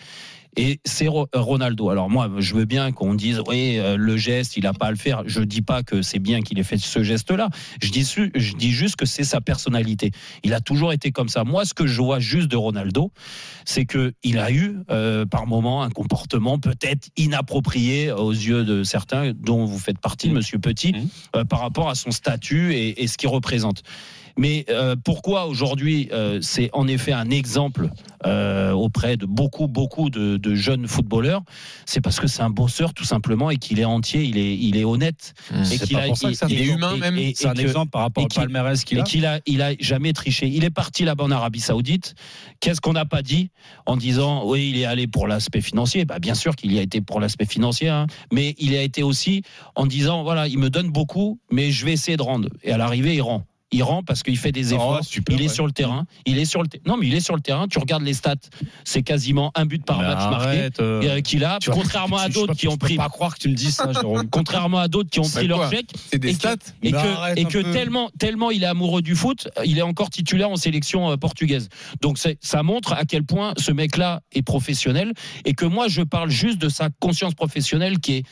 [0.56, 1.90] et c'est Ronaldo.
[1.90, 4.98] Alors moi, je veux bien qu'on dise oui, le geste, il n'a pas à le
[4.98, 5.24] faire.
[5.26, 7.50] Je dis pas que c'est bien qu'il ait fait ce geste-là.
[7.82, 8.04] Je dis,
[8.36, 10.12] je dis juste que c'est sa personnalité.
[10.44, 11.44] Il a toujours été comme ça.
[11.44, 13.12] Moi, ce que je vois juste de Ronaldo,
[13.66, 18.84] c'est que il a eu euh, par moment un comportement peut-être inapproprié aux yeux de
[18.84, 20.34] certains, dont vous faites partie, mmh.
[20.34, 21.38] Monsieur Petit, mmh.
[21.38, 23.84] euh, par rapport à son statut et, et ce qu'il représente.
[24.38, 27.90] Mais euh, pourquoi aujourd'hui euh, c'est en effet un exemple
[28.26, 31.44] euh, auprès de beaucoup beaucoup de, de jeunes footballeurs?
[31.86, 34.78] C'est parce que c'est un bosseur tout simplement et qu'il est entier, il est il
[34.78, 35.64] est honnête mmh.
[35.72, 37.18] et qu'il a pour ça que il est humain même.
[37.36, 39.02] C'est un exemple par rapport au palmarès qu'il a.
[39.02, 40.48] Et qu'il a il a jamais triché.
[40.48, 42.16] Il est parti là-bas en Arabie Saoudite.
[42.60, 43.52] Qu'est-ce qu'on n'a pas dit
[43.86, 46.06] en disant oui il est allé pour l'aspect financier?
[46.06, 49.04] Bah, bien sûr qu'il y a été pour l'aspect financier, hein, mais il a été
[49.04, 49.44] aussi
[49.76, 52.50] en disant voilà il me donne beaucoup mais je vais essayer de rendre.
[52.64, 55.00] Et à l'arrivée il rend il rend parce qu'il fait des efforts.
[55.02, 55.54] Oh, super, il est ouais.
[55.54, 56.06] sur le terrain.
[56.26, 57.68] Il est sur le non mais il est sur le terrain.
[57.68, 58.36] Tu regardes les stats,
[58.84, 61.22] c'est quasiment un but par mais match arrête, marqué euh...
[61.22, 61.60] qu'il a.
[61.72, 62.96] Contrairement à d'autres qui ont pris.
[62.96, 63.92] Pas croire que tu me dis ça.
[64.32, 65.90] contrairement à d'autres qui ont pris leur chèque.
[66.12, 66.58] C'est des et stats.
[66.58, 70.10] Que, et que, et que tellement tellement il est amoureux du foot, il est encore
[70.10, 71.70] titulaire en sélection euh, portugaise.
[72.02, 75.14] Donc ça montre à quel point ce mec-là est professionnel
[75.46, 78.24] et que moi je parle juste de sa conscience professionnelle qui est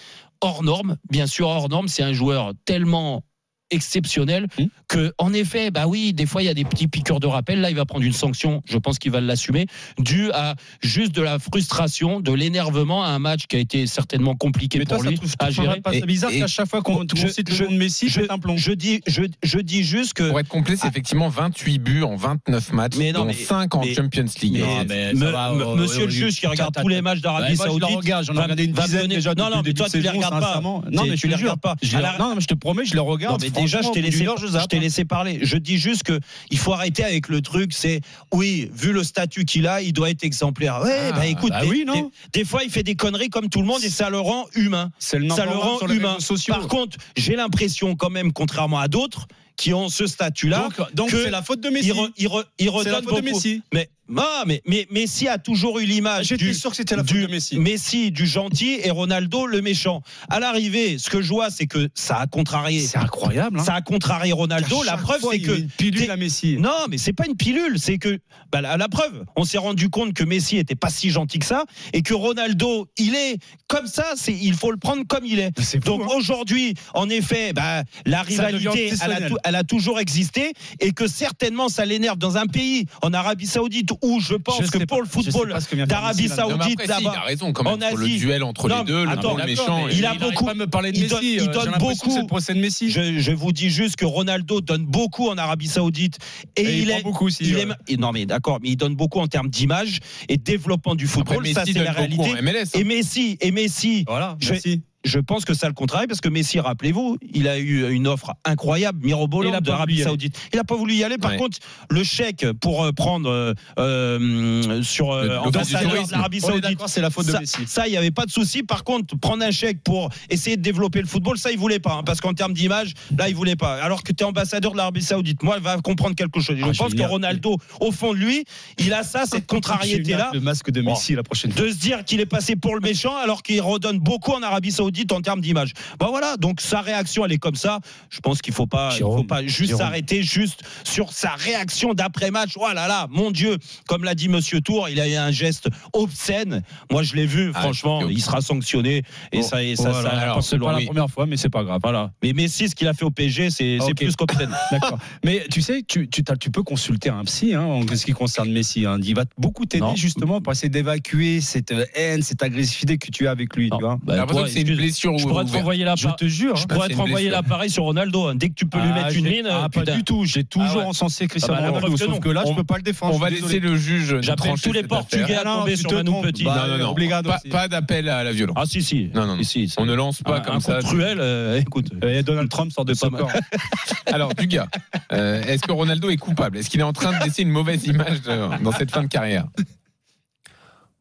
[0.41, 0.97] hors norme.
[1.09, 3.23] Bien sûr hors norme, c'est un joueur tellement
[3.71, 4.65] exceptionnel mmh.
[4.87, 7.61] que en effet bah oui des fois il y a des petits piqueurs de rappel.
[7.61, 9.65] Là il va prendre une sanction je pense qu'il va l'assumer
[9.97, 14.35] dû à juste de la frustration de l'énervement à un match qui a été certainement
[14.35, 15.81] compliqué Mais pour toi, lui ça à gérer.
[15.91, 18.57] c'est bizarre qu'à chaque fois qu'on cite je, le Messi je, un plomb.
[18.57, 22.03] je dis je, je dis juste que pour être complet c'est ah, effectivement 28 buts
[22.03, 24.63] en 29 matchs mais non, dont mais, 5 en mais, Champions League.
[24.63, 27.89] mais, mais me, va, me, monsieur le juge qui regarde tous les matchs d'Arabie Saoudite
[28.23, 31.05] j'en ai regardé une dizaine déjà non non mais toi tu les regardes pas non
[31.05, 31.75] mais tu les regardes pas.
[32.19, 35.05] Non mais je te promets je les regarde déjà je t'ai laissé je t'ai laissé
[35.05, 35.39] parler.
[35.41, 36.19] Je dis juste que
[36.49, 37.73] il faut arrêter avec le truc.
[37.73, 38.01] C'est
[38.33, 40.81] oui, vu le statut qu'il a, il doit être exemplaire.
[40.81, 43.49] Ouais, ah, bah écoute, bah oui, non des, des, fois il fait des conneries comme
[43.49, 44.91] tout le monde et ça le rend humain.
[45.13, 46.17] Le ça le rend humain.
[46.47, 51.09] Par contre, j'ai l'impression quand même, contrairement à d'autres qui ont ce statut-là, donc, donc
[51.11, 51.87] c'est la faute de Messi.
[51.87, 53.21] Il, re, il, re, il redonne la faute beaucoup.
[53.21, 53.61] de Messi.
[53.73, 56.27] Mais ah, mais, mais Messi a toujours eu l'image.
[56.27, 57.57] J'étais sûr que c'était la faute du de Messi.
[57.57, 60.01] Messi du gentil et Ronaldo le méchant.
[60.29, 62.81] À l'arrivée, ce que je vois, c'est que ça a contrarié.
[62.81, 63.59] C'est incroyable.
[63.59, 63.63] Hein.
[63.63, 64.83] Ça a contrarié Ronaldo.
[64.83, 66.57] La preuve, c'est que une pilule à Messi.
[66.57, 67.79] Non, mais c'est pas une pilule.
[67.79, 68.19] C'est que
[68.51, 71.45] bah, la, la, preuve, on s'est rendu compte que Messi était pas si gentil que
[71.45, 74.13] ça et que Ronaldo, il est comme ça.
[74.15, 75.57] C'est il faut le prendre comme il est.
[75.57, 76.15] est fou, Donc hein.
[76.15, 81.69] aujourd'hui, en effet, bah, la rivalité, elle a, elle a toujours existé et que certainement
[81.69, 85.03] ça l'énerve dans un pays en Arabie Saoudite où je pense Je que pour pas-
[85.03, 85.49] le football
[85.87, 88.17] d'Arabie Messi, Saoudite il même en sur le Asie.
[88.19, 89.87] duel entre Non, les deux, le attends, le méchant.
[89.89, 91.13] il et- a beaucoup- pas à me parler de il Messi.
[91.13, 92.21] donne- il euh, donne j'ai l'impression beaucoup.
[92.21, 92.89] le procès de Messi.
[92.91, 96.17] Je, je vous dis juste que Ronaldo donne beaucoup en Arabie Saoudite
[96.55, 97.67] et, Et il il, est beaucoup aussi, Il ouais.
[97.87, 101.13] est, non mais d'accord, mais il donne beaucoup en termes d'image et développement du Après,
[101.19, 101.47] football.
[101.53, 102.29] ça Messi c'est donne la réalité.
[102.41, 102.61] MLS.
[102.75, 102.79] hein.
[102.79, 104.81] Et Messi, et Messi, Voilà, merci.
[105.03, 108.33] Je pense que ça le contrarie parce que Messi, rappelez-vous, il a eu une offre
[108.45, 110.01] incroyable, mirobolante d'Arabie.
[110.03, 110.37] Saoudite.
[110.53, 111.17] Il n'a pas voulu y aller.
[111.17, 111.37] Par Ouais.
[111.37, 111.57] contre,
[111.89, 116.79] le chèque pour euh, prendre euh, euh, sur euh, ambassadeur de l'Arabie Saoudite.
[116.87, 117.65] c'est la faute de ça, Messi.
[117.67, 118.63] ça, il n'y avait pas de souci.
[118.63, 121.93] Par contre, prendre un chèque pour essayer de développer le football, ça, il voulait pas.
[121.93, 123.75] hein, parce qu'en termes d'image, là, il voulait pas.
[123.81, 126.57] Alors que tu es ambassadeur de l'Arabie Saoudite, moi, il va comprendre quelque chose.
[126.57, 127.01] Et Ah, je pense que.
[127.01, 128.45] Ronaldo, au fond de lui,
[128.77, 130.29] il a ça, cette contrariété-là.
[130.33, 131.63] Le masque de Messi la prochaine fois.
[131.65, 134.71] De se dire qu'il est passé pour le méchant alors qu'il redonne beaucoup en Arabie
[134.71, 135.73] Saoudite en termes d'image.
[135.99, 137.79] Bon voilà, donc sa réaction elle est comme ça.
[138.09, 142.31] Je pense qu'il faut pas, il faut pas juste s'arrêter juste sur sa réaction d'après
[142.31, 142.51] match.
[142.55, 145.69] Oh là là, mon Dieu, comme l'a dit Monsieur Tour, il a eu un geste
[145.93, 146.63] obscène.
[146.91, 150.09] Moi je l'ai vu, Ah, franchement, il sera sanctionné et Bon, ça, et ça, voilà.
[150.11, 151.79] ça Alors, pas c'est pas la première fois, mais c'est pas grave.
[151.83, 152.11] Voilà.
[152.23, 154.51] Mais Messi, ce qu'il a fait au PSG, c'est plus qu'obscène.
[154.71, 154.97] D'accord.
[155.23, 158.11] Mais tu sais, tu, tu, t'as- tu peux consulter un psy hein, en ce qui
[158.13, 158.85] concerne Messi.
[158.85, 158.97] hein.
[159.03, 163.27] Il va beaucoup t'aider justement pour essayer d'évacuer cette euh, haine, cette agressivité que tu
[163.27, 163.69] as avec lui.
[163.69, 166.07] Tu vois Bah, J'ai l'impression toi, que c'est une je pourrais te renvoyer la Je
[166.09, 166.55] te jure.
[166.55, 166.65] Je hein.
[166.69, 168.27] pourrais te renvoyer l'appareil sur Ronaldo.
[168.27, 168.35] hein.
[168.35, 169.95] Dès que tu peux lui Ah, mettre une mine, ah, pas putain.
[169.95, 170.25] du tout.
[170.25, 170.85] J'ai toujours Ah ouais.
[170.85, 171.97] encensé Cristiano Ah bah, Ronaldo.
[171.97, 173.15] Sauf que là, je peux pas le défendre.
[173.15, 174.17] On va laisser le juge.
[174.21, 176.23] J'appelle tous les Portugais à non, tomber sur trompes.
[176.25, 176.43] Petit.
[176.43, 177.21] Bah, Non, non, non.
[177.23, 178.55] Pas, pas d'appel à la violence.
[178.59, 179.09] Ah si si.
[179.13, 179.37] Non, non,
[179.77, 180.79] On ne lance pas comme ça.
[180.79, 181.87] truelle, euh, écoute.
[182.07, 183.31] Et Donald Trump sort de Ça popcorn.
[184.07, 184.67] Alors, du gars,
[185.13, 186.57] euh, est-ce que Ronaldo est coupable?
[186.57, 188.21] Est-ce qu'il est en train de laisser une mauvaise image
[188.63, 189.45] dans cette fin de carrière?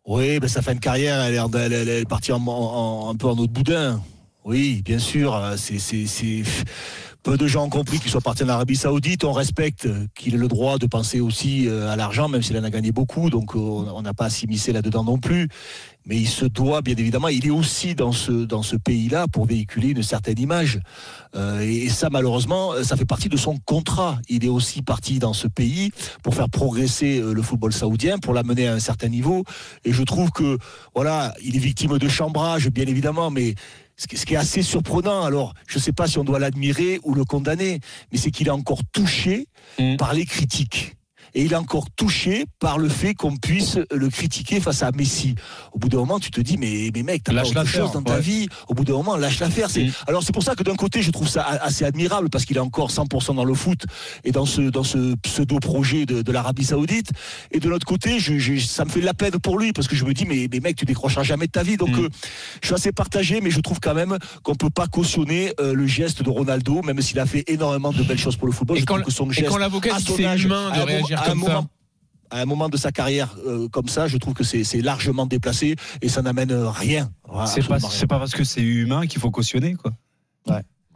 [0.07, 3.15] Oui, ben sa fin de carrière, elle en- elle, elle est partie en- en- un
[3.17, 4.01] peu en autre boudin.
[4.45, 5.35] Oui, bien sûr.
[5.35, 5.57] euh,
[6.07, 6.43] c'est-
[7.23, 9.25] Peu de gens ont compris qu'il soit parti en Arabie Saoudite.
[9.25, 12.65] On respecte qu'il ait le droit de penser aussi euh, à l'argent, même s'il en
[12.65, 13.29] a gagné beaucoup.
[13.29, 15.49] Donc, euh, on n'a pas à s'immiscer là-dedans non plus.
[16.07, 20.03] Mais il se doit, bien évidemment, il est aussi dans ce, pays-là pour véhiculer une
[20.03, 20.81] certaine image.
[21.37, 24.19] Euh, et, et ça, malheureusement, ça fait partie de son contrat.
[24.31, 25.91] Il est aussi parti dans ce pays
[26.23, 29.45] pour faire progresser le football saoudien, pour l'amener à un certain niveau.
[29.85, 30.57] Et je trouve que,
[30.95, 33.55] voilà, il est victime de chambrage, bien évidemment, mais
[34.17, 37.15] ce qui est assez surprenant, alors je ne sais pas si on doit l'admirer ou
[37.15, 37.81] le condamner,
[38.11, 39.47] mais c'est qu'il est encore touché
[39.79, 39.97] Mm.
[39.97, 40.97] par les critiques.
[41.35, 45.35] Et il est encore touché par le fait qu'on puisse le critiquer face à Messi.
[45.73, 48.03] Au bout d'un moment, tu te dis, mais, mais mec, t'as pas autre chose dans
[48.03, 48.21] ta ouais.
[48.21, 48.49] vie.
[48.69, 49.71] Au bout d'un moment, lâche l'affaire.
[49.71, 49.93] C'est- Mm.
[50.09, 52.61] Alors c'est pour ça que d'un côté, je trouve ça assez admirable parce qu'il est
[52.61, 53.85] encore 100% dans le foot
[54.25, 57.11] et dans ce, dans ce pseudo-projet de, de l'Arabie Saoudite.
[57.53, 59.89] Et de l'autre côté, je, je- ça me fait de la peine pour lui parce
[59.89, 61.77] que je me dis, mais, mais mec, tu décrocheras jamais de ta vie.
[61.77, 62.05] Donc Mm.
[62.05, 62.09] euh,
[62.63, 65.87] je suis assez partagé, mais je trouve quand même qu'on peut pas cautionner euh, le
[65.87, 68.77] geste de Ronaldo, même s'il a fait énormément de belles choses pour le football.
[68.77, 70.25] Et Je quand, trouve que son et geste quand l'avocat à dit que son c'est
[70.27, 71.67] âge, humain de réagir à un comme ça moment-
[72.33, 75.75] à un moment de sa carrière euh, comme ça, je trouve que c'est largement déplacé
[76.01, 77.11] et ça n'amène rien.
[77.29, 77.47] Voilà,
[77.91, 79.93] C'est pas, parce que c'est humain qu'il faut cautionner, quoi.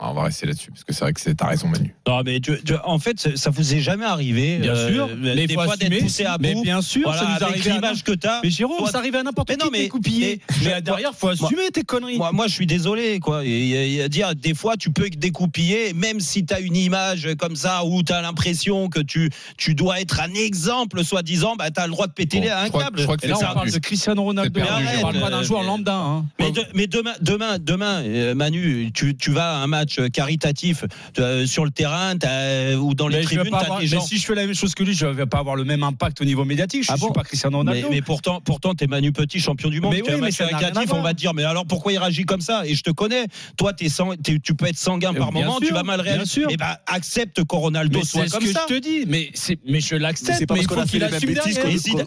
[0.00, 1.94] On va rester là-dessus, parce que c'est vrai que c'est- t'as raison, Manu.
[2.06, 4.58] Non, mais tu- tu- en fait, ça- vous est jamais arrivé.
[4.58, 5.06] Bien euh, sûr.
[5.16, 6.42] des il faut fois d'être poussé à bout.
[6.42, 8.40] Mais bien sûr, Voilà, ça nous avec l'image que t'as.
[8.42, 10.40] Mais Jérôme, Toi- ça arrive à n'importe Mais qui non, de mais- découpiller.
[10.64, 12.16] mais- Mais, derrière, faut moi- assumer tes conneries.
[12.18, 13.42] Moi, moi, je suis désolé, quoi.
[13.44, 17.84] Et, dire, des fois, tu peux découpiller, même si tu as une image comme ça,
[17.84, 21.86] où tu as l'impression que tu, tu dois être un exemple, soi-disant, bah, tu as
[21.86, 22.98] le droit de péter Bon, les à un je crois- câble.
[22.98, 24.60] je crois que là, on parle de Cristiano Ronaldo.
[24.60, 25.94] On parle pas d'un joueur lambda.
[25.94, 26.24] hein.
[26.40, 30.84] Mais, de- mais demain, demain, demain, euh, Manu, tu, tu vas à un match caritatif
[31.18, 34.00] euh, sur le terrain t'as- ou dans les Mais, tribunes, pas tu avoir- des mais
[34.00, 36.20] si je fais la même chose que lui, je vais pas avoir le même impact
[36.20, 36.84] au niveau médiatique.
[36.84, 37.88] Je Ah suis pas Cristiano Ronaldo.
[37.90, 39.92] mais pourtant, pourtant, t'es Manu Petit, champion du monde.
[39.94, 42.24] Mais oui, un mais match caritatif, on va te dire, mais alors pourquoi il réagit
[42.24, 42.66] comme ça?
[42.66, 43.26] Et je te connais.
[43.56, 45.82] Toi, t'es sang- t'es- tu peux être sanguin par Euh, bien moment, sûr, tu vas
[45.82, 46.26] mal bien réagir.
[46.26, 46.50] sûr.
[46.50, 48.66] Et ben, accepte que Ronaldo Mais soit c'est ce comme que ça.
[48.68, 49.04] je te dis.
[49.06, 50.38] Mais, c'est- mais je Mais l'accepte.
[50.38, 51.58] c'est pas parce qu'on a fait les mêmes bêtises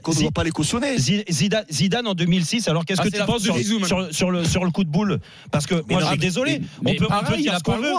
[0.01, 0.97] qu'on ne doit pas les cautionner.
[0.97, 1.23] Zi-
[1.71, 3.43] Zidane, en 2006, alors qu'est-ce Ah, que tu penses
[4.11, 5.19] sur, le, sur le coup de boule?
[5.51, 6.61] Parce que moi, je suis désolé.
[6.85, 7.93] On peut, dire qu'on veut.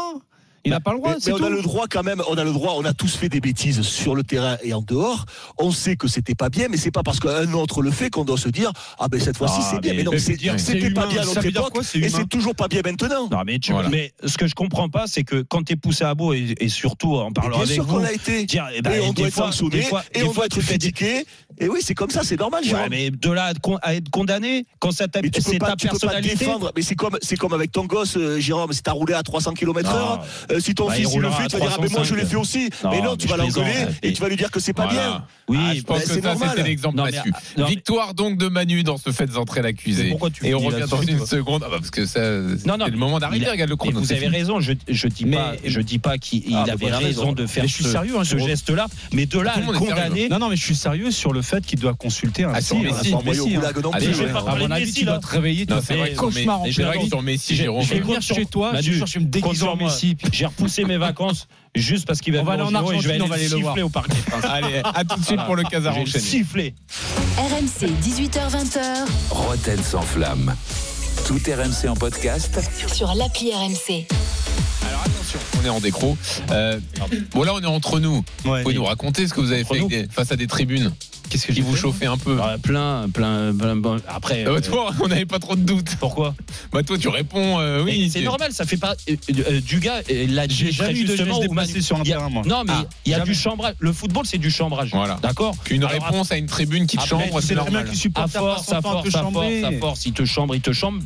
[0.64, 2.36] Il n'a pas le droit, Mais, c'est mais on a le droit quand même, on
[2.36, 5.24] a le droit, on a tous fait des bêtises sur le terrain et en dehors.
[5.58, 8.24] On sait que c'était pas bien, mais c'est pas parce qu'un autre le fait qu'on
[8.24, 9.94] doit se dire ah ben cette fois-ci Ah, c'est bien.
[9.94, 12.54] mais- non, c'est- c'était c'est pas bien à notre époque quoi, c'est et c'est toujours
[12.54, 13.28] pas bien maintenant.
[13.30, 13.88] Non, mais, tu, Voilà.
[13.88, 16.54] mais ce que je comprends pas, c'est que quand tu es poussé à bout, et,
[16.60, 18.44] et surtout en parlant avec sûr vous, qu'on a été.
[18.44, 20.48] dire, eh ben, et on des doit être fois- sanctionné, fois- et des on fois,
[20.48, 21.24] doit être critiqué.
[21.60, 22.86] Et oui, c'est comme ça, c'est normal, Ouais, Jérôme.
[22.90, 25.68] mais de là à, à être condamné, quand ça t'a- Mais tu peux c'est pas,
[25.68, 26.36] ta tu peux pas personnalité.
[26.44, 26.72] défendre.
[26.76, 28.72] Mais c'est comme, c'est comme avec ton gosse, euh, Jérôme.
[28.72, 30.20] Si t'as roulé à 300 km/h,
[30.50, 32.02] Euh, si ton Bah, il fils il le fait, tu vas dire ah, mais moi
[32.04, 32.28] je l'ai 305.
[32.30, 32.70] fait aussi.
[32.84, 33.70] Non, mais non, mais tu vas l'engueuler
[34.02, 35.00] et- tu vas lui dire que c'est pas Voilà.
[35.08, 35.24] bien.
[35.48, 36.50] Oui, Ah, je pense bah, que c'est ça, normal.
[36.56, 37.32] c'était l'exemple là-dessus.
[37.68, 40.04] Victoire donc de Manu dans ce fait d'entrer l'accusé.
[40.04, 41.62] Mais pourquoi tu Et on revient dans une seconde.
[41.66, 42.20] Ah bah, parce que ça,
[42.66, 43.48] Non, non, c'est le moment d'arriver.
[43.48, 44.00] Regarde le chrono.
[44.00, 47.32] vous avez raison, je, je dis pas, je dis pas qu'il il Ah, avait raison
[47.32, 50.28] de faire Mais je suis ce, sérieux, hein, geste-là, mais de là condamner.
[50.28, 52.60] Non, non, mais je suis sérieux sur le fait qu'il doit consulter un À
[54.56, 56.74] mon avis, tu dois te réveiller, tu vas c'est faire vrai un cauchemar en Messi-
[56.74, 57.08] c'est vrai plein que jour.
[57.08, 57.62] sur Messi, Je-
[57.94, 60.16] vais venir chez toi, je vais me déguiser en Messi.
[60.38, 63.08] J'ai repoussé mes vacances juste parce qu'il va On va venir aller en et je
[63.08, 63.78] vais Argentine, on va aller aller le le voir.
[63.86, 64.44] au Parc des Princes.
[64.44, 66.24] Allez, à tout de suite pour le Casar enchaîné.
[66.24, 66.74] siffler.
[67.38, 70.54] RMC, 18h20h, Roten sans flamme.
[71.26, 74.06] Tout RMC en podcast sur l'appli RMC.
[75.28, 76.16] Attention, on est en décro.
[76.50, 76.78] Euh,
[77.32, 78.24] bon là, on est entre nous.
[78.44, 80.92] Vous pouvez nous raconter ce que vous avez fait des- face à des tribunes
[81.28, 82.38] Qu'est-ce que qui vous fait chauffez un peu.
[82.42, 85.60] Ah, plein, plein, plein, bon, Après, Ah bah, euh, toi, on n'avait pas trop de
[85.60, 85.96] doutes.
[86.00, 86.34] pourquoi
[86.72, 88.08] Bah toi, tu réponds euh, oui.
[88.10, 88.96] c'est normal, ça fait pas.
[89.10, 89.16] euh,
[89.50, 91.34] euh, du gars, euh, l'a J'ai jamais eu de justement.
[91.34, 92.44] geste déplacé sur un terrain, moi.
[92.46, 93.30] Non, mais Ah, il y a jamais.
[93.30, 93.74] du chambrage.
[93.78, 94.88] Le football, c'est du chambrage.
[94.92, 95.18] Voilà.
[95.20, 97.72] D'accord Qu'une Alors, réponse à une tribune qui te après, chambre, c'est c'est normal.
[97.74, 100.54] bien que tu À supportes force, à force, à force, à force, il te chambre,
[100.54, 101.02] il te chambre.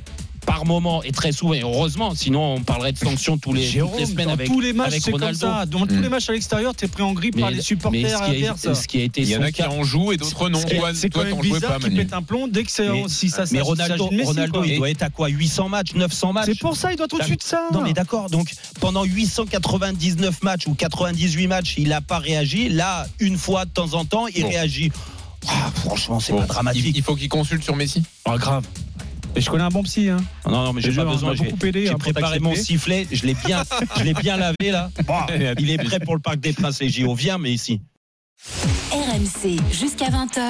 [0.46, 3.70] Par moment et très souvent, et heureusement, sinon on parlerait de sanctions tous les, toutes
[3.72, 5.38] Jérôme, les semaines dans avec, tous les matchs, c'est comme Ronaldo.
[5.38, 5.66] ça.
[5.66, 6.02] Dans tous Mm.
[6.02, 8.22] les matchs à l'extérieur, t'es pris en grippe Mais- par les mais supporters ce qui,
[8.46, 8.80] a, adverses.
[8.82, 10.58] ce qui a été Il y en a qui en jouent et d'autres non.
[10.94, 12.04] C'est quand même bizarre pas, qu'il Manu.
[12.04, 15.02] pète un plomb dès que c'est si ça mais ça- Ronaldo, de il doit être
[15.02, 16.46] à quoi 800 matchs, 900 matchs?
[16.46, 17.68] C'est pour ça, il doit tout de suite ça.
[17.72, 22.68] Non mais d'accord, donc pendant 899 matchs ou 98 matchs, il n'a pas réagi.
[22.68, 24.48] Là, une fois de temps en temps, il Bon.
[24.48, 24.90] réagit.
[25.48, 26.82] Ah, franchement, c'est Bon, pas dramatique.
[26.86, 28.02] Il, il faut qu'il consulte sur Messi?
[28.24, 28.64] Ah, grave.
[29.34, 30.08] Et je connais un bon psy.
[30.08, 30.18] Hein.
[30.46, 31.34] Non, non, mais j'ai pas jure, besoin.
[31.34, 33.06] J'ai hein, préparé mon sifflet.
[33.10, 33.62] Je l'ai bien,
[33.96, 34.90] je l'ai bien lavé là.
[34.96, 35.04] Tout
[35.58, 37.14] Il est prêt pour le Parc des Princes et JO.
[37.14, 37.80] Viens, mais ici.
[38.90, 40.40] RMC, jusqu'à 20h,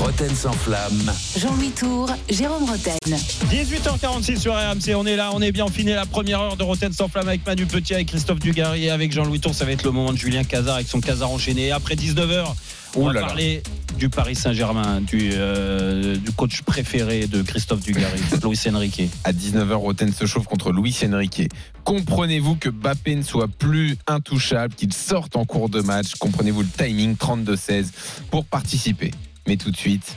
[0.00, 1.12] Roten sans flamme.
[1.38, 2.98] Jean-Louis Tour, Jérôme Roten.
[3.06, 6.64] 18h46 sur RMC, on est là, on est bien, on finit la première heure de
[6.64, 9.54] Roten sans flamme avec Manu Petit, avec Christophe Dugarry et avec Jean-Louis Tour.
[9.54, 11.70] Ça va être le moment de Julien Cazard avec son Cazard enchaîné.
[11.70, 12.46] Après 19h,
[12.94, 13.26] on va là là.
[13.26, 13.62] parler
[13.98, 19.02] du Paris Saint-Germain, du, euh, du coach préféré de Christophe Dugarry, Luis Enrique.
[19.24, 21.48] À 19h, Roten se chauffe contre Luis Enrique.
[21.84, 26.14] Comprenez-vous que Bappé ne soit plus intouchable, qu'il sorte en cours de match?
[26.18, 27.86] Comprenez-vous le timing 32-16
[28.30, 29.10] pour participer?
[29.46, 30.16] Mais tout de suite,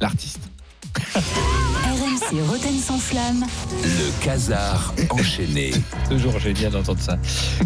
[0.00, 0.40] l'artiste.
[0.96, 3.44] RMC, Roten sans flamme.
[3.82, 5.72] Le casar enchaîné.
[6.10, 7.18] Toujours génial d'entendre ça.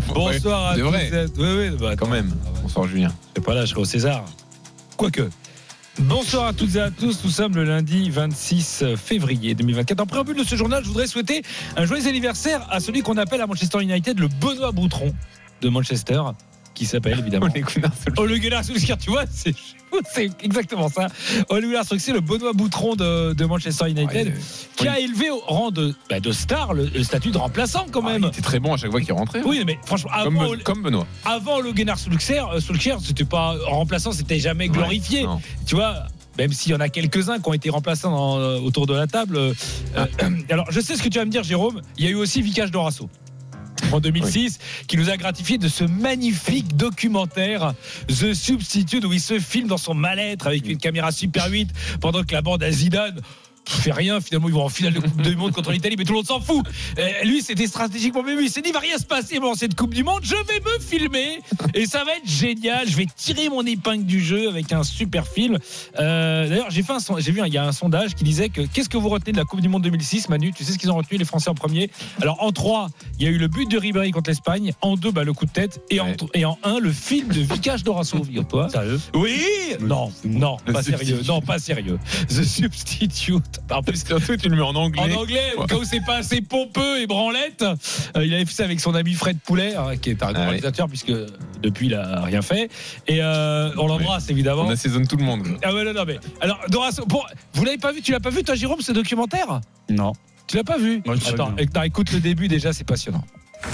[0.08, 0.88] Bonsoir à C'est tous.
[0.88, 1.10] vrai.
[1.38, 2.34] Oui, oui, bah, Quand même.
[2.62, 3.12] Bonsoir Julien.
[3.36, 4.24] Je sais pas là, je serai au César.
[4.96, 5.28] Quoique.
[5.98, 7.22] Bonsoir à toutes et à tous.
[7.24, 10.00] Nous sommes le lundi 26 février 2024.
[10.00, 11.42] En préambule de ce journal, je voudrais souhaiter
[11.76, 15.14] un joyeux anniversaire à celui qu'on appelle à Manchester United le Benoît Boutron
[15.60, 16.22] de Manchester,
[16.82, 17.46] qui s'appelle évidemment.
[18.16, 18.96] Ole Gunnar Solskjaer.
[18.96, 19.24] Ole tu vois,
[20.12, 21.06] c'est exactement ça.
[21.48, 24.34] Ole Gunnar Solskjaer, le Benoît Boutron de, de Manchester United, Ouais,
[24.76, 28.02] qui a élevé au rang de, bah, de star le, le statut de remplaçant quand
[28.06, 28.22] Ah, même.
[28.24, 29.42] il était très bon à chaque fois qu'il rentrait.
[29.44, 31.06] oui, mais franchement, Comme, avant, Ben- comme Benoît.
[31.24, 35.24] avant le Gunnar Solskjaer, euh, Solskjaer, c'était pas remplaçant, c'était jamais glorifié.
[35.24, 35.34] Ouais.
[35.66, 36.06] Tu vois,
[36.38, 39.06] même s'il y en a quelques-uns qui ont été remplaçants dans- euh, autour de la
[39.06, 39.36] table.
[39.36, 39.52] euh,
[39.96, 40.04] euh,
[40.50, 41.80] alors, je sais ce que tu vas me dire, Jérôme.
[41.96, 43.08] Il y a eu aussi Vicage Dorasso.
[43.90, 47.74] En 2006, qui nous a gratifié de ce magnifique documentaire
[48.08, 51.70] The Substitute où il se filme dans son mal-être avec une caméra Super 8
[52.00, 53.20] pendant que la bande à Zidane
[53.64, 54.20] fait rien.
[54.20, 56.26] Finalement, ils vont en finale de Coupe du Monde contre l'Italie, mais tout le monde
[56.26, 56.64] s'en fout.
[56.98, 58.38] Euh, lui, c'était stratégiquement même.
[58.40, 60.20] Il s'est dit, il va rien se passer pendant cette Coupe du Monde.
[60.22, 61.40] Je vais me filmer
[61.74, 62.88] et ça va être génial.
[62.88, 65.58] Je vais tirer mon épingle du jeu avec un super film.
[65.98, 68.88] Euh, D'ailleurs, j'ai fait j'ai vu, il y a un sondage qui disait que qu'est-ce
[68.88, 70.52] que vous retenez de la Coupe du Monde 2006, Manu?
[70.52, 71.90] Tu sais ce qu'ils ont retenu les Français en premier?
[72.20, 72.88] Alors en 3
[73.18, 74.72] il y a eu le but de Ribéry contre l'Espagne.
[74.80, 75.80] En 2 bah, le coup de tête.
[75.90, 78.22] Et en et en 1 le film de Vicage Dorasso.
[78.22, 78.68] Figure-toi.
[78.72, 79.00] Sérieux?
[79.14, 79.40] Oui
[79.80, 81.20] Non, non, pas sérieux.
[81.26, 81.98] Non, pas sérieux.
[82.28, 83.51] The Substitute.
[83.70, 85.00] En plus, Surtout, tu le mets en anglais.
[85.00, 88.52] en anglais, au cas où c'est pas assez pompeux et branlette, euh, il avait fait
[88.54, 91.12] ça avec son ami Fred Poulet, hein, qui est un grand Ah réalisateur, puisque
[91.62, 92.70] depuis il a rien fait.
[93.08, 94.62] Et euh, on l'embrasse évidemment.
[94.66, 95.46] On assaisonne tout le monde.
[95.62, 96.18] Ah ouais, non, non, mais.
[96.40, 99.60] Alors, Dorasso, pour- vous l'avez pas vu Tu l'as pas vu, toi, Jérôme, ce documentaire?
[99.88, 100.12] Non.
[100.48, 101.02] Tu l'as pas vu?
[101.06, 103.24] Moi, Attends, éc- non, écoute le début déjà, c'est passionnant.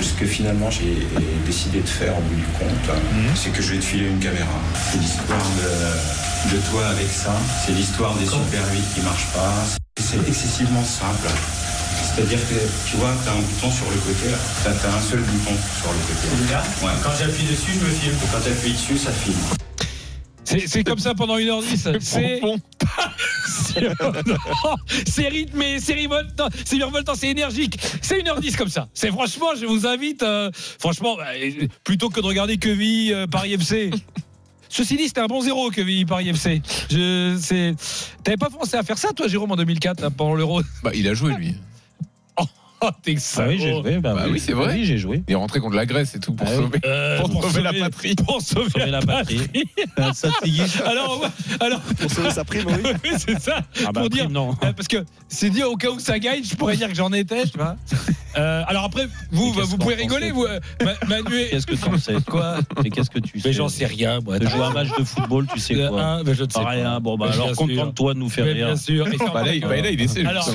[0.03, 0.99] Ce que finalement j'ai
[1.47, 2.95] décidé de faire au bout du compte,
[3.35, 4.47] c'est que je vais te filer une caméra.
[4.75, 7.35] C'est l'histoire de, de toi avec ça,
[7.65, 9.53] c'est l'histoire des Super 8 qui marchent pas.
[9.99, 11.29] C'est excessivement simple.
[12.15, 12.55] C'est-à-dire que
[12.89, 14.39] tu vois, tu as un bouton sur le côté, là.
[14.63, 16.87] Tu as, un seul bouton sur le côté.
[16.87, 16.93] Ouais.
[17.03, 18.15] Quand j'appuie dessus, je me filme.
[18.15, 19.37] Et quand tu appuies dessus, ça filme.
[20.67, 21.99] C'est comme ça pendant 1h10.
[22.01, 22.41] C'est.
[25.07, 27.79] c'est rythmé, c'est revoltant, c'est revoltant, c'est énergique.
[28.01, 28.89] C'est 1h10 comme ça.
[28.95, 33.27] C'est franchement, je vous invite, euh, franchement, bah, euh, plutôt que de regarder Quevilly euh,
[33.27, 33.91] Paris FC.
[34.69, 36.63] Ceci dit, c'était un bon zéro Quevilly Paris FC.
[36.91, 37.75] Je, c'est,
[38.23, 40.63] t'avais pas pensé à faire ça, toi, Jérôme, en 2004, là, pendant l'Euro?
[40.83, 41.55] Bah, il a joué, lui.
[42.83, 43.99] Oh, t'es Ah oui, j'ai joué.
[43.99, 44.75] Bah, Bah oui, c'est vrai.
[44.75, 45.23] Oui, j'ai joué.
[45.27, 47.73] Il est rentré contre la Grèce et tout pour Ah sauver, Euh, pour sauver la
[47.73, 48.15] patrie.
[48.15, 49.41] Pour sauver, Sauver la patrie.
[50.87, 51.29] Alors, ouais,
[51.61, 52.91] alors Pour sauver sa prime, oui.
[53.05, 53.59] oui, c'est ça.
[53.85, 54.51] Ah bah, pour dire, prime, non.
[54.65, 57.13] Euh, parce que c'est dit au cas où ça gagne, je pourrais dire que j'en
[57.13, 57.77] étais, tu vois.
[58.37, 61.47] Euh, alors après, vous, vous pouvez rigoler, vous, euh, Ma- Manu.
[61.51, 64.39] Qu'est-ce que t'en sais Quoi Mais qu'est-ce que tu sais Mais j'en sais rien, moi.
[64.39, 66.59] De jouer un match de football, tu sais quoi un, mais je ne sais.
[66.65, 67.01] Rien.
[67.01, 68.67] Bon, bah alors contente-toi de nous faire rire.
[68.67, 69.07] bien sûr.
[69.33, 69.55] Bah là,
[69.91, 70.25] il- essaie.
[70.25, 70.49] Alors,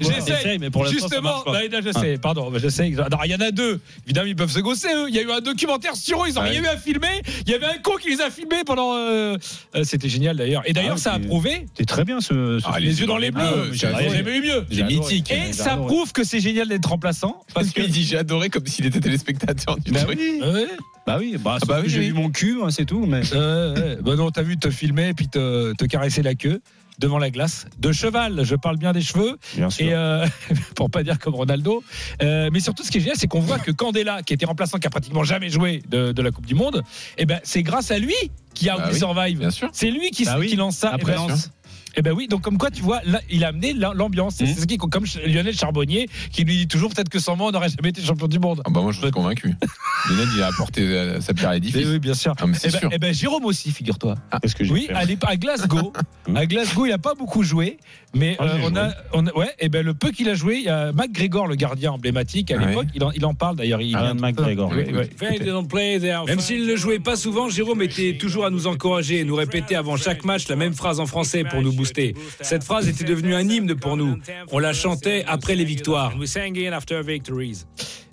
[0.00, 1.62] j'essaye, mais pour l'instant, ça marche pas.
[1.62, 2.92] là, là, je sais, pardon, je sais.
[2.98, 3.80] Alors, il y en a deux.
[4.06, 5.06] Évidemment, ils peuvent se gosser, eux.
[5.08, 6.50] Il y a eu un documentaire sur eux, ils ont Ouais.
[6.50, 7.22] rien eu à filmer.
[7.46, 8.94] Il y avait un con qui les a filmés pendant.
[8.96, 9.36] euh,
[9.76, 10.62] euh, C'était génial d'ailleurs.
[10.66, 11.66] Et d'ailleurs, Ah, ça a prouvé.
[11.76, 12.58] C'est très bien ce.
[12.58, 12.86] ce Ah, film.
[12.88, 13.42] Les yeux dans les bleus.
[13.70, 14.10] bleus, adoré.
[14.10, 14.64] jamais eu mieux.
[14.70, 15.30] C'est mythique.
[15.32, 17.42] Et ça prouve que c'est génial d'être remplaçant.
[17.54, 17.80] Parce que.
[17.82, 20.18] il dit j'ai adoré comme s'il était téléspectateur du Bah truc.
[20.20, 20.40] oui.
[20.42, 20.66] Ouais.
[21.06, 22.06] Bah oui, bah, sauf bah que oui, j'ai oui.
[22.08, 23.04] vu mon cul, moi, c'est tout.
[23.06, 24.02] Mais Euh, ouais.
[24.02, 26.60] Bah non, t'as vu te filmer et puis te, te caresser la queue
[27.00, 27.66] devant la glace.
[27.78, 29.38] De cheval, je parle bien des cheveux.
[29.56, 29.68] bien.
[29.78, 30.26] Et euh,
[30.76, 31.82] pour pas dire comme Ronaldo.
[32.22, 34.78] Euh, mais surtout, ce qui est génial, c'est qu'on voit que Candela, qui était remplaçant,
[34.78, 36.82] qui a pratiquement jamais joué de, de la Coupe du Monde,
[37.18, 38.14] eh ben, c'est grâce à lui
[38.54, 39.38] qui a Bah oui, Survive.
[39.38, 39.70] Bien sûr.
[39.72, 40.48] C'est lui qui, Bah oui.
[40.48, 40.90] qui lance ça.
[40.92, 41.14] Après
[41.96, 42.10] Eh ben.
[42.12, 44.34] Eh oui, donc comme quoi tu vois, là, il a amené la- l'ambiance.
[44.38, 44.54] C'est Mhm.
[44.56, 47.68] ce qui, comme Lionel Charbonnier, qui lui dit toujours peut-être que sans moi on n'aurait
[47.68, 48.62] jamais été champion du monde.
[48.64, 49.54] Ah bah moi je suis convaincu.
[50.10, 51.86] Lionel il a apporté euh, sa pierre à Eh l'édifice.
[51.86, 52.34] oui, bien sûr.
[52.40, 52.88] Ah, mais Eh c'est ben, sûr.
[52.92, 54.14] eh ben, Jérôme aussi, figure-toi.
[54.60, 55.92] J'ai Oui, fait à, Glasgow.
[56.34, 57.78] à Glasgow, il a pas beaucoup joué,
[58.14, 60.56] mais Ah, euh, on, a, on a- ouais, et ben le peu qu'il a joué,
[60.56, 62.66] il y a McGregor, le gardien emblématique à Ouais.
[62.66, 63.80] l'époque, il, en, il en parle d'ailleurs.
[63.80, 64.70] Il Alan vient- McGregor.
[64.74, 65.04] Oui, oui.
[66.26, 69.74] Même s'il ne jouait pas souvent, Jérôme était toujours à nous encourager et nous répétait
[69.76, 72.14] avant chaque match la même phrase en français pour nous booster.
[72.40, 74.18] Cette phrase était devenue un hymne pour nous.
[74.52, 76.12] On la chantait après les victoires.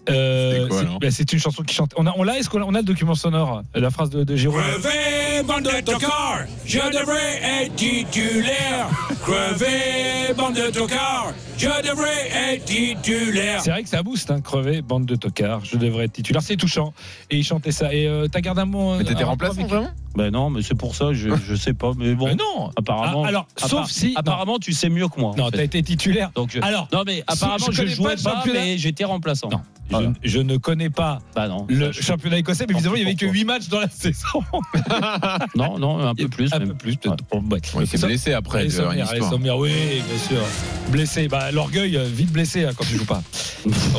[0.10, 1.91] Euh, c'est- alors c'est une chanson qui chante.
[1.97, 4.24] On a, on l'a, est-ce qu'on a, on a le document sonore, la phrase de,
[4.24, 8.88] de Jérôme Crevez, bande de tocards, je devrais être titulaire.
[9.24, 13.62] Crevez, bande de tocards, je devrais être titulaire.
[13.62, 15.64] C'est vrai que ça booste, hein, crevé, bande de tocards.
[15.66, 16.41] Je devrais être titulaire.
[16.41, 16.93] C'est touchant.
[17.30, 17.93] Et il chantait ça.
[17.93, 18.95] Et euh, t'as gardé un mot.
[18.97, 19.89] Mais t'étais avec- vraiment?
[20.18, 21.91] Ben non, mais c'est pour ça, je, je sais pas.
[21.97, 22.72] Mais bon, Euh, non.
[22.76, 23.24] apparemment.
[23.24, 25.34] Ah, alors, sauf si- Apparemment, tu sais mieux que moi.
[25.38, 26.32] Non, t'as été titulaire.
[26.36, 29.49] Donc, je- Alors, non, mais apparemment, je jouais pas pas, mais j'étais remplaçant.
[29.49, 29.61] Non.
[29.89, 30.11] Voilà.
[30.22, 31.65] Je, je ne connais pas Bah non.
[31.70, 33.39] le je- championnat écossais, mais visiblement, il n'y avait que pour toi.
[33.39, 34.41] 8 matchs dans la saison.
[35.55, 36.51] Non, non, un peu plus.
[36.51, 36.70] Un même.
[36.70, 37.24] peu plus, peut-être.
[37.32, 37.61] Bon, ouais.
[37.74, 38.91] Bon, il s'est Ça- blessé après, histoire.
[39.30, 39.72] Sommière, oui,
[40.09, 40.43] bien sûr.
[40.89, 41.28] Blessé.
[41.28, 43.22] Bah, L'orgueil, euh, vite blessé hein, quand tu joues pas.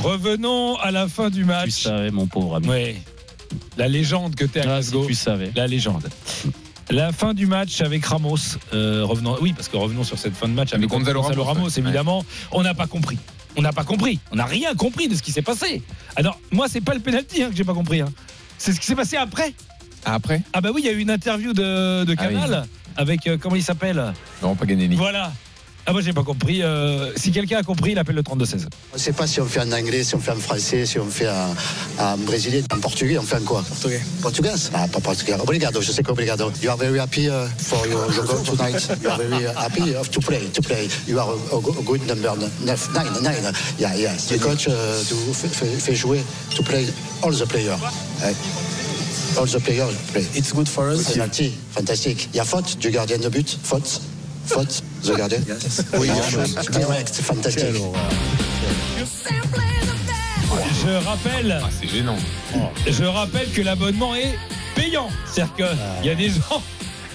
[0.03, 1.71] Revenons à la fin du Tu match.
[1.71, 2.69] savais, mon pauvre ami.
[2.69, 2.97] Ouais.
[3.77, 5.51] La légende que t'es à Ah, si tu savais.
[5.55, 6.09] La légende.
[6.91, 8.37] La fin du match avec Ramos.
[8.73, 11.71] euh, revenons, oui, parce que revenons sur cette fin de match avec Gonzalo Ramos, ouais.
[11.79, 12.25] évidemment.
[12.51, 13.19] On n'a pas compris.
[13.57, 14.21] On n'a pas compris.
[14.33, 15.83] On n'a rien compris de ce qui s'est passé.
[16.17, 18.01] Alors, moi, c'est pas le penalty hein, que j'ai pas compris.
[18.01, 18.09] hein.
[18.57, 19.53] C'est ce qui s'est passé après.
[20.05, 20.43] Ah, après?
[20.53, 22.35] Ah bah oui, il y a eu une interview de, de Ah oui.
[22.35, 24.13] Canal avec euh, comment il s'appelle?
[24.43, 24.65] Non, pas.
[24.97, 25.33] Voilà.
[25.89, 26.63] Ah moi j'ai pas compris.
[26.63, 28.67] Euh, si quelqu'un a compris, il appelle le 32-16.
[28.93, 30.99] On ne sait pas si on fait en anglais, si on fait en français, si
[30.99, 31.55] on fait en,
[31.99, 33.63] en brésilien, en portugais, on fait en quoi?
[33.67, 34.03] Portugais.
[34.21, 35.33] Portugais Ah, pas portugais.
[35.41, 36.53] Obrigado, je sais que obrigado.
[36.63, 38.87] You are very happy uh, for your, your goal tonight.
[39.03, 40.89] You are very happy of to play, to play.
[41.07, 42.37] You are a, a go- a good number
[42.67, 43.55] neuf, nine, nine.
[43.79, 44.31] Yeah, yes.
[44.31, 44.73] Le coach uh,
[45.09, 46.21] do, fait, fait- fait jouer
[46.55, 46.87] to play
[47.23, 47.79] all the players.
[48.25, 48.35] Eh,
[49.39, 50.27] All the players play.
[50.35, 51.13] It's good for us.
[51.15, 52.29] Penalty, fantastique.
[52.35, 54.03] Il y a faute du gardien de but, faute.
[54.49, 55.39] Faute, the gardien.
[55.99, 56.09] Oui.
[56.73, 57.65] Direct, fantastique.
[60.85, 62.17] Je rappelle, Ah, c'est gênant.
[62.87, 64.35] je rappelle que l'abonnement est
[64.75, 65.09] payant.
[65.27, 66.63] C'est-à-dire qu'il y a des gens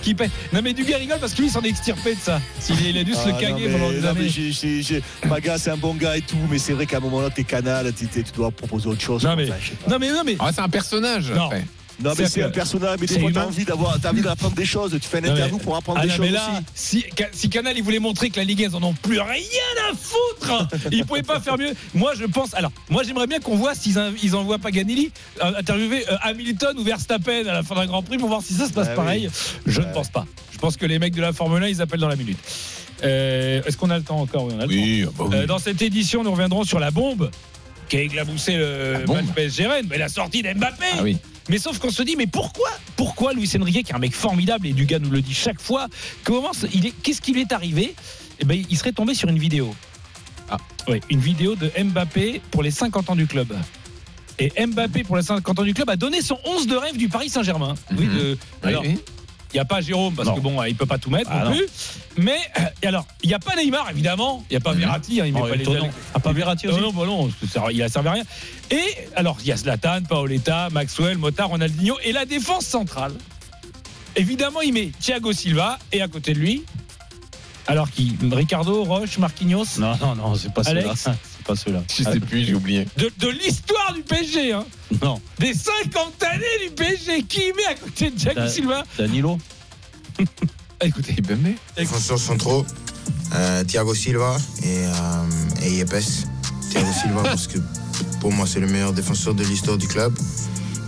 [0.02, 0.30] qui payent.
[0.52, 2.40] Non mais Duguay rigole parce que lui il s'en est extirpé de ça.
[2.70, 4.30] Il, il a dû se le Ah, caguer pendant des non, mais années.
[4.30, 7.00] j'ai- j'ai- j'ai- Maga, c'est un bon gars et tout, mais c'est vrai qu'à un
[7.00, 9.24] moment là, t'es canal, t'es- t'es- tu dois proposer autre chose.
[9.24, 9.56] Non mais, Enfin,
[9.90, 10.36] non mais, non mais.
[10.40, 11.46] Ah, c'est un personnage Non.
[11.46, 11.66] après.
[12.02, 14.92] Non, mais C'est un personnage, mais des fois, t'as envie d'avoir, envie d'apprendre des choses.
[15.02, 17.04] Tu fais un Non, mais- interview pour apprendre Ah des non, choses mais là, aussi.
[17.04, 19.42] si, si Canal il voulait montrer que la Ligue 1 ils en ont plus rien
[19.90, 21.74] à foutre, ils pouvaient pas faire mieux.
[21.94, 25.12] Moi je pense, alors moi j'aimerais bien qu'on voit s'ils ils envoient Paganelli
[25.44, 28.54] euh, interviewer euh, Hamilton ou Verstappen à la fin d'un Grand Prix pour voir si
[28.54, 28.96] ça se passe Ah oui.
[28.96, 29.30] pareil.
[29.66, 30.26] Je ne pense pas.
[30.52, 32.40] Je pense que les mecs de la Formule 1 ils appellent dans la minute.
[33.04, 34.46] Euh, Est-ce qu'on a le temps encore?
[34.46, 35.12] Oui, on a le Oui, temps.
[35.14, 35.36] ah bah oui.
[35.38, 37.30] Euh, dans cette édition, nous reviendrons sur la bombe
[37.90, 40.86] qui a éclaboussé le match PSG Rennes, mais la sortie d'Mbappé.
[40.94, 41.18] Ah oui.
[41.50, 44.68] Mais sauf qu'on se dit, mais pourquoi Pourquoi Luis Enrique, qui est un mec formidable,
[44.68, 45.88] et Dugas nous le dit chaque fois,
[46.88, 47.96] est, qu'est-ce qui lui est arrivé?
[48.40, 49.74] Eh ben, il serait tombé sur une vidéo.
[50.50, 50.58] Ah.
[50.88, 53.54] Oui, une vidéo de Mbappé pour les 50 ans du club.
[54.40, 57.08] Et Mbappé pour les 50 ans du club a donné son 11 de rêve du
[57.10, 57.76] Paris Saint-Germain.
[57.92, 58.18] Oui, Mhm.
[58.18, 58.98] de- Oui, alors, oui.
[59.54, 60.36] Il n'y a pas Jérôme parce Non.
[60.36, 61.56] que bon, il peut pas tout mettre Ah, non, non.
[61.58, 61.68] plus.
[62.18, 62.38] Mais
[62.82, 64.80] et alors, il n'y a pas Neymar évidemment, il n'y a pas Mhm.
[64.80, 65.66] Verratti, hein, il met Oh, pas les.
[66.14, 68.24] Ah, pas Verratti aussi non, non, bah non, ça- il a servi à rien.
[68.72, 68.84] Et
[69.16, 73.14] alors, il y a Zlatan, Paoletta, Maxwell, Mota, Ronaldinho et la défense centrale.
[74.16, 76.64] Évidemment, il met Thiago Silva et à côté de lui,
[77.68, 79.66] alors qui Ricardo, Roche, Marquinhos?
[79.80, 81.04] Non, non, non, c'est pas Alex?
[81.04, 81.16] cela.
[81.44, 81.84] Pas ceux-là.
[81.96, 82.88] Je sais plus, j'ai oublié.
[82.98, 84.66] De, de l'histoire du PSG, hein.
[85.02, 85.20] Non.
[85.40, 87.24] Des 50 années du PSG.
[87.24, 89.38] Qui met à côté de Thiago Da- Silva Danilo.
[90.82, 91.54] Écoutez, Ibembe.
[91.78, 92.66] Défenseurs centraux,
[93.36, 96.04] euh, Thiago Silva et, euh, et Yepes.
[96.72, 97.58] Thiago Silva parce que
[98.20, 100.14] pour moi c'est le meilleur défenseur de l'histoire du club.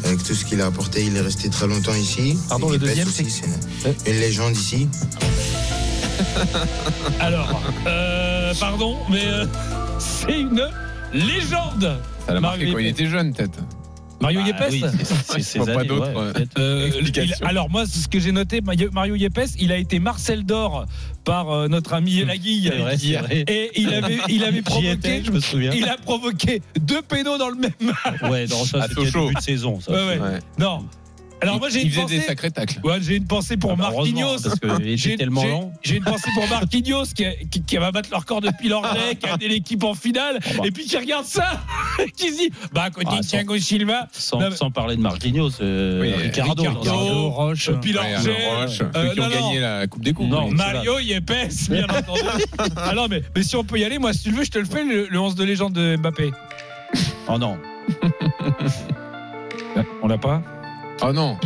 [0.04, 2.38] Avec tout ce qu'il a apporté, il est resté très longtemps ici.
[2.50, 3.46] Pardon, le Yepes deuxième, aussi, c'est
[4.08, 4.88] une, une légende ici.
[7.20, 9.46] Alors, euh, pardon, mais euh,
[10.00, 10.68] c'est une
[11.14, 12.00] légende.
[12.26, 13.60] Ça l'a Mario marqué quand il était jeune, peut-être.
[14.22, 18.08] Mario Bah Yepes oui, c'est- c'est pas années, d'autres, ouais, euh, il- alors moi, ce
[18.08, 20.86] que j'ai noté, Mario Mario Yepes, il a été Marcel d'or
[21.26, 22.72] par euh, notre ami Laguille.
[23.48, 25.74] Et il avait, il avait provoqué, étais, je me souviens.
[25.76, 28.22] il a provoqué deux pénaux dans le même match.
[28.32, 29.80] Ouais, non, ça À c'était début de saison.
[29.82, 29.92] Ça.
[29.92, 30.20] Ouais, ouais.
[30.20, 30.40] Ouais.
[30.60, 30.86] Non.
[31.42, 32.16] Alors moi j'ai il une faisait pensée.
[32.18, 32.80] des sacrés tacles.
[32.84, 34.38] Ouais, j'ai une pensée pour Ah bah, Marquinhos.
[34.42, 34.56] parce
[34.96, 35.74] J'ai- tellement lent.
[35.84, 39.28] J'ai une pensée pour Marquinhos qui, qui, qui va battre leur corps depuis l'anglais, qui
[39.28, 40.64] a amené l'équipe en finale, bah.
[40.66, 41.62] et puis qui regarde ça,
[42.18, 44.72] qui se dit Bah, à côté Ah, de sans- Thiago Silva, Sans, Non, mais- sans
[44.72, 47.72] parler de Marquinhos, euh, Oui, Ricardo, Ricardo, Ricardo, Roche.
[47.82, 49.36] Pilar Ouais, alors, Roche, euh, ceux qui ont non, non.
[49.48, 50.30] gagné la Coupe des Coupes.
[50.30, 50.50] Non.
[50.52, 52.22] Mario Yepes, bien entendu.
[52.78, 54.52] ah non, mais, mais si on peut y aller, moi, si tu le veux, je
[54.52, 56.32] te le fais, le, le 11 de légende de Mbappé.
[57.28, 57.58] Oh non.
[60.02, 60.42] On l'a pas?
[61.02, 61.38] Oh non.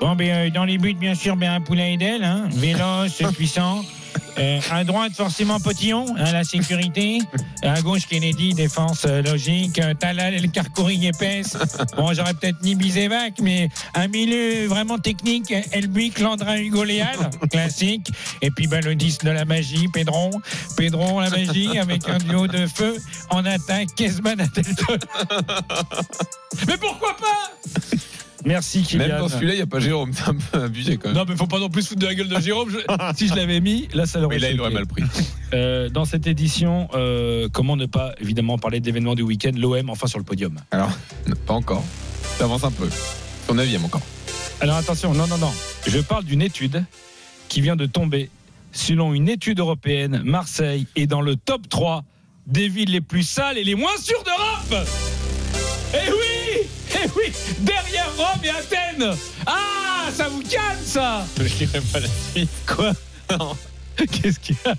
[0.00, 3.82] Bon, ben, euh, dans les buts, bien sûr, ben, un poulet Edel, hein, véloce, puissant.
[4.38, 7.20] Euh, à droite, forcément, Potillon, hein, la sécurité.
[7.62, 9.78] À gauche, Kennedy, défense euh, logique.
[9.78, 11.56] Euh, Talal, El Carcouri, épaisse.
[11.96, 15.52] Bon, j'aurais peut-être mis Bizevac, mais un milieu vraiment technique.
[15.72, 17.18] Elbuic, Landrin, Hugo Léal,
[17.50, 18.10] classique.
[18.40, 20.30] Et puis, ben, le 10 de la magie, Pedron.
[20.76, 22.96] Pedron, la magie, avec un duo de feu.
[23.30, 24.98] En attaque, Kesman, Adelton.
[26.66, 27.50] mais pourquoi pas?
[28.44, 29.06] Merci, Kylian.
[29.08, 30.12] Même dans celui-là, il n'y a pas Jérôme.
[30.14, 31.18] C'est un peu abusé quand même.
[31.18, 32.70] Non, mais faut pas non plus foutre de la gueule de Jérôme.
[32.70, 35.02] Je- si je l'avais mis, là, ça l'aurait Mais là, il aurait mal pris.
[35.52, 39.50] Euh, dans cette édition, euh, comment ne pas évidemment parler d'événements du week-end?
[39.56, 40.54] L'OM enfin sur le podium.
[40.70, 40.92] Alors,
[41.44, 41.82] pas encore.
[42.38, 42.88] Ça avance un peu.
[43.48, 44.00] Ton neuvième encore.
[44.60, 45.50] Alors attention, non, non, non.
[45.88, 46.84] Je parle d'une étude
[47.48, 48.30] qui vient de tomber.
[48.70, 52.04] Selon une étude européenne, Marseille est dans le top 3
[52.46, 54.86] des villes les plus sales et les moins sûres d'Europe.
[55.94, 56.39] Eh oui
[57.04, 62.08] Eh oui Derrière Rome et Athènes Ah Ça vous calme ça Je lirai pas la
[62.32, 62.50] suite.
[62.66, 62.92] Quoi
[63.38, 63.56] Non.
[63.96, 64.74] Qu'est-ce qu'il y a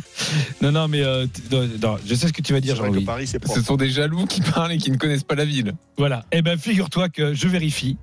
[0.61, 2.79] Non, non, mais euh, t- non, non, je sais ce que tu vas dire, C'est
[2.81, 3.05] vrai que Jean-Louis.
[3.05, 5.73] Paris, c'est Ce sont des jaloux qui parlent et qui ne connaissent pas la ville.
[5.97, 6.25] Voilà.
[6.31, 7.97] Eh bien, figure-toi que je vérifie.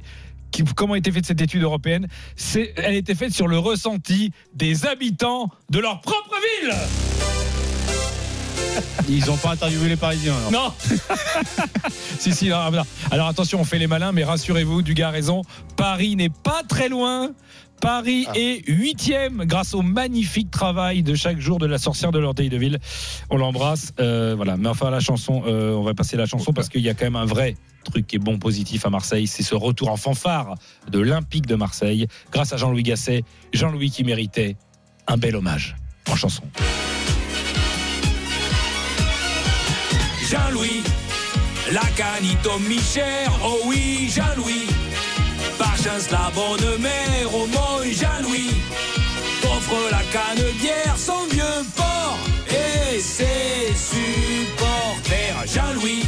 [0.50, 3.58] qui- comment a été faite cette étude européenne C'est, Elle a été faite sur le
[3.58, 6.74] ressenti des habitants de leur propre ville.
[9.08, 10.34] Ils n'ont pas interviewé les Parisiens.
[10.48, 10.52] alors.
[10.52, 10.72] Non
[12.18, 12.82] Si, si, non, non.
[13.10, 15.42] Alors attention, on fait les malins, mais rassurez-vous, Dugas a raison.
[15.76, 17.32] Paris n'est pas très loin.
[17.80, 22.48] Paris est huitième grâce au magnifique travail de chaque jour de la sorcière de l'orteil
[22.48, 22.78] de ville.
[23.28, 23.92] On l'embrasse.
[23.98, 24.56] euh, voilà.
[24.56, 27.06] Mais enfin, la chanson, euh, on va passer la chanson parce qu'il y a quand
[27.06, 29.26] même un vrai truc qui est bon, positif à Marseille.
[29.26, 30.54] C'est ce retour en fanfare
[30.88, 33.24] de l'Olympique de Marseille grâce à Jean-Louis Gasset.
[33.52, 34.56] Jean-Louis qui méritait
[35.08, 35.74] un bel hommage
[36.08, 36.44] en chanson.
[40.32, 40.82] Jean-Louis,
[41.72, 44.66] la canito mi-cher, oh oui, Jean-Louis.
[45.58, 48.54] Par chance, la bonne mère, au moins, Jean-Louis.
[49.42, 52.18] T'offre la canne bière, son vieux port
[52.48, 55.44] et ses supporters.
[55.54, 56.02] Jean-Louis,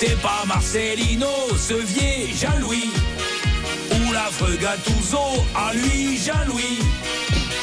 [0.00, 2.90] t'es pas Marcelino, ce vieil Jean-Louis.
[3.92, 6.80] Ou l'affreux Gattuso, à lui, Jean-Louis.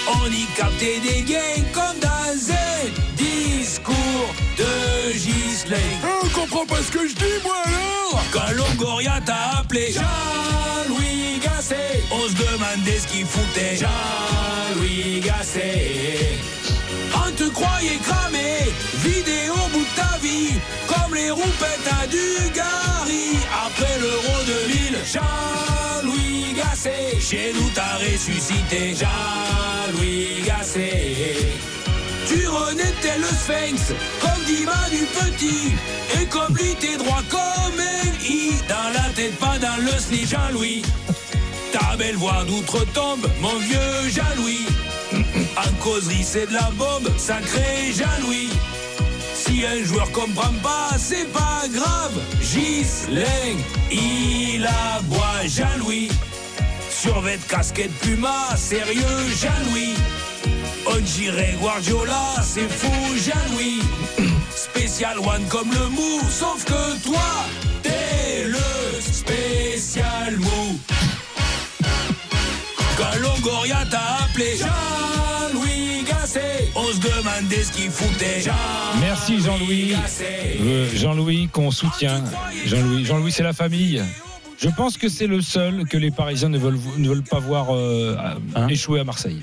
[0.10, 5.78] On y captait des gains comme dans un discours de Gislain.
[6.24, 12.04] On comprend pas ce que je dis, moi alors Quand Longoria t'a appelé Jean-Louis Gasset,
[12.12, 13.76] on se demandait ce qu'il foutait.
[13.78, 16.38] Jean-Louis Gasset.
[17.14, 18.60] On te croyait cramé,
[19.04, 20.54] vidé au bout de ta vie,
[20.88, 23.38] comme les roupettes à Dugarry.
[23.66, 28.96] Après l'euro 2000, Jean-Louis Gasset, chez nous t'as ressuscité.
[29.88, 31.36] Jean-Louis Gasset.
[32.28, 35.74] Tu le sphinx, comme Dima du petit,
[36.20, 38.52] et comme lui t'es droit comme un i.
[38.68, 40.82] Dans la tête, pas dans le slip, Jean-Louis.
[41.72, 44.66] Ta belle voix d'outre-tombe, mon vieux Jean-Louis.
[45.58, 48.50] En causerie, c'est de la bombe, sacré Jean-Louis.
[49.34, 52.20] Si un joueur comprend pas, c'est pas grave.
[52.42, 53.56] Gislain,
[53.90, 56.10] il aboie Jean-Louis.
[57.00, 59.04] Survêt casquette Puma, sérieux
[59.40, 59.94] Jean-Louis.
[60.88, 63.82] On dirait Guardiola, c'est fou Jean-Louis.
[64.56, 67.46] Spécial one comme le mou, sauf que toi,
[67.84, 70.80] t'es le spécial mou.
[72.98, 78.44] Quand Longoria t'a appelé Jean-Louis Gasset, on se demandait ce qu'il foutait.
[79.00, 79.94] Merci Jean-Louis.
[80.62, 82.24] Euh, Jean-Louis qu'on soutient.
[82.66, 84.02] Jean-Louis, Jean-Louis, c'est la famille.
[84.58, 87.68] Je pense que c'est le seul que les Parisiens ne veulent, ne veulent pas voir
[87.76, 88.16] euh,
[88.70, 89.38] échouer à Marseille.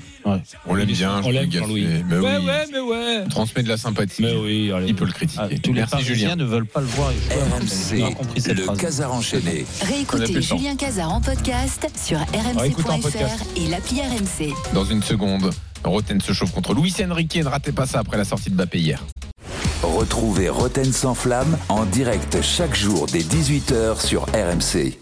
[0.67, 1.83] On l'aime bien, On l'aime, Jean-Louis.
[1.83, 2.03] Gasset.
[2.09, 2.45] Mais Ouais, oui.
[2.45, 3.21] ouais, mais ouais.
[3.23, 4.23] Il transmet de la sympathie.
[4.23, 4.87] Mais oui, allez.
[4.89, 5.59] Il peut le critiquer.
[5.59, 6.35] Tous les Merci Parisiens Julien.
[6.35, 8.03] ne veulent pas le voir échouer à Marseille.
[8.03, 9.65] On a compris cette le casar enchaîné.
[9.81, 10.41] On Réécoutez.
[10.41, 14.53] Julien Cazard en podcast sur rmc.fr et l'appli RMC.
[14.73, 15.51] Dans une seconde,
[15.85, 17.35] Roten se chauffe contre Luis Enrique.
[17.37, 19.01] Ne ratez pas ça après la sortie de Mbappé hier.
[19.81, 24.97] Retrouvez Roten sans flamme en direct chaque jour dès 18h sur RMC.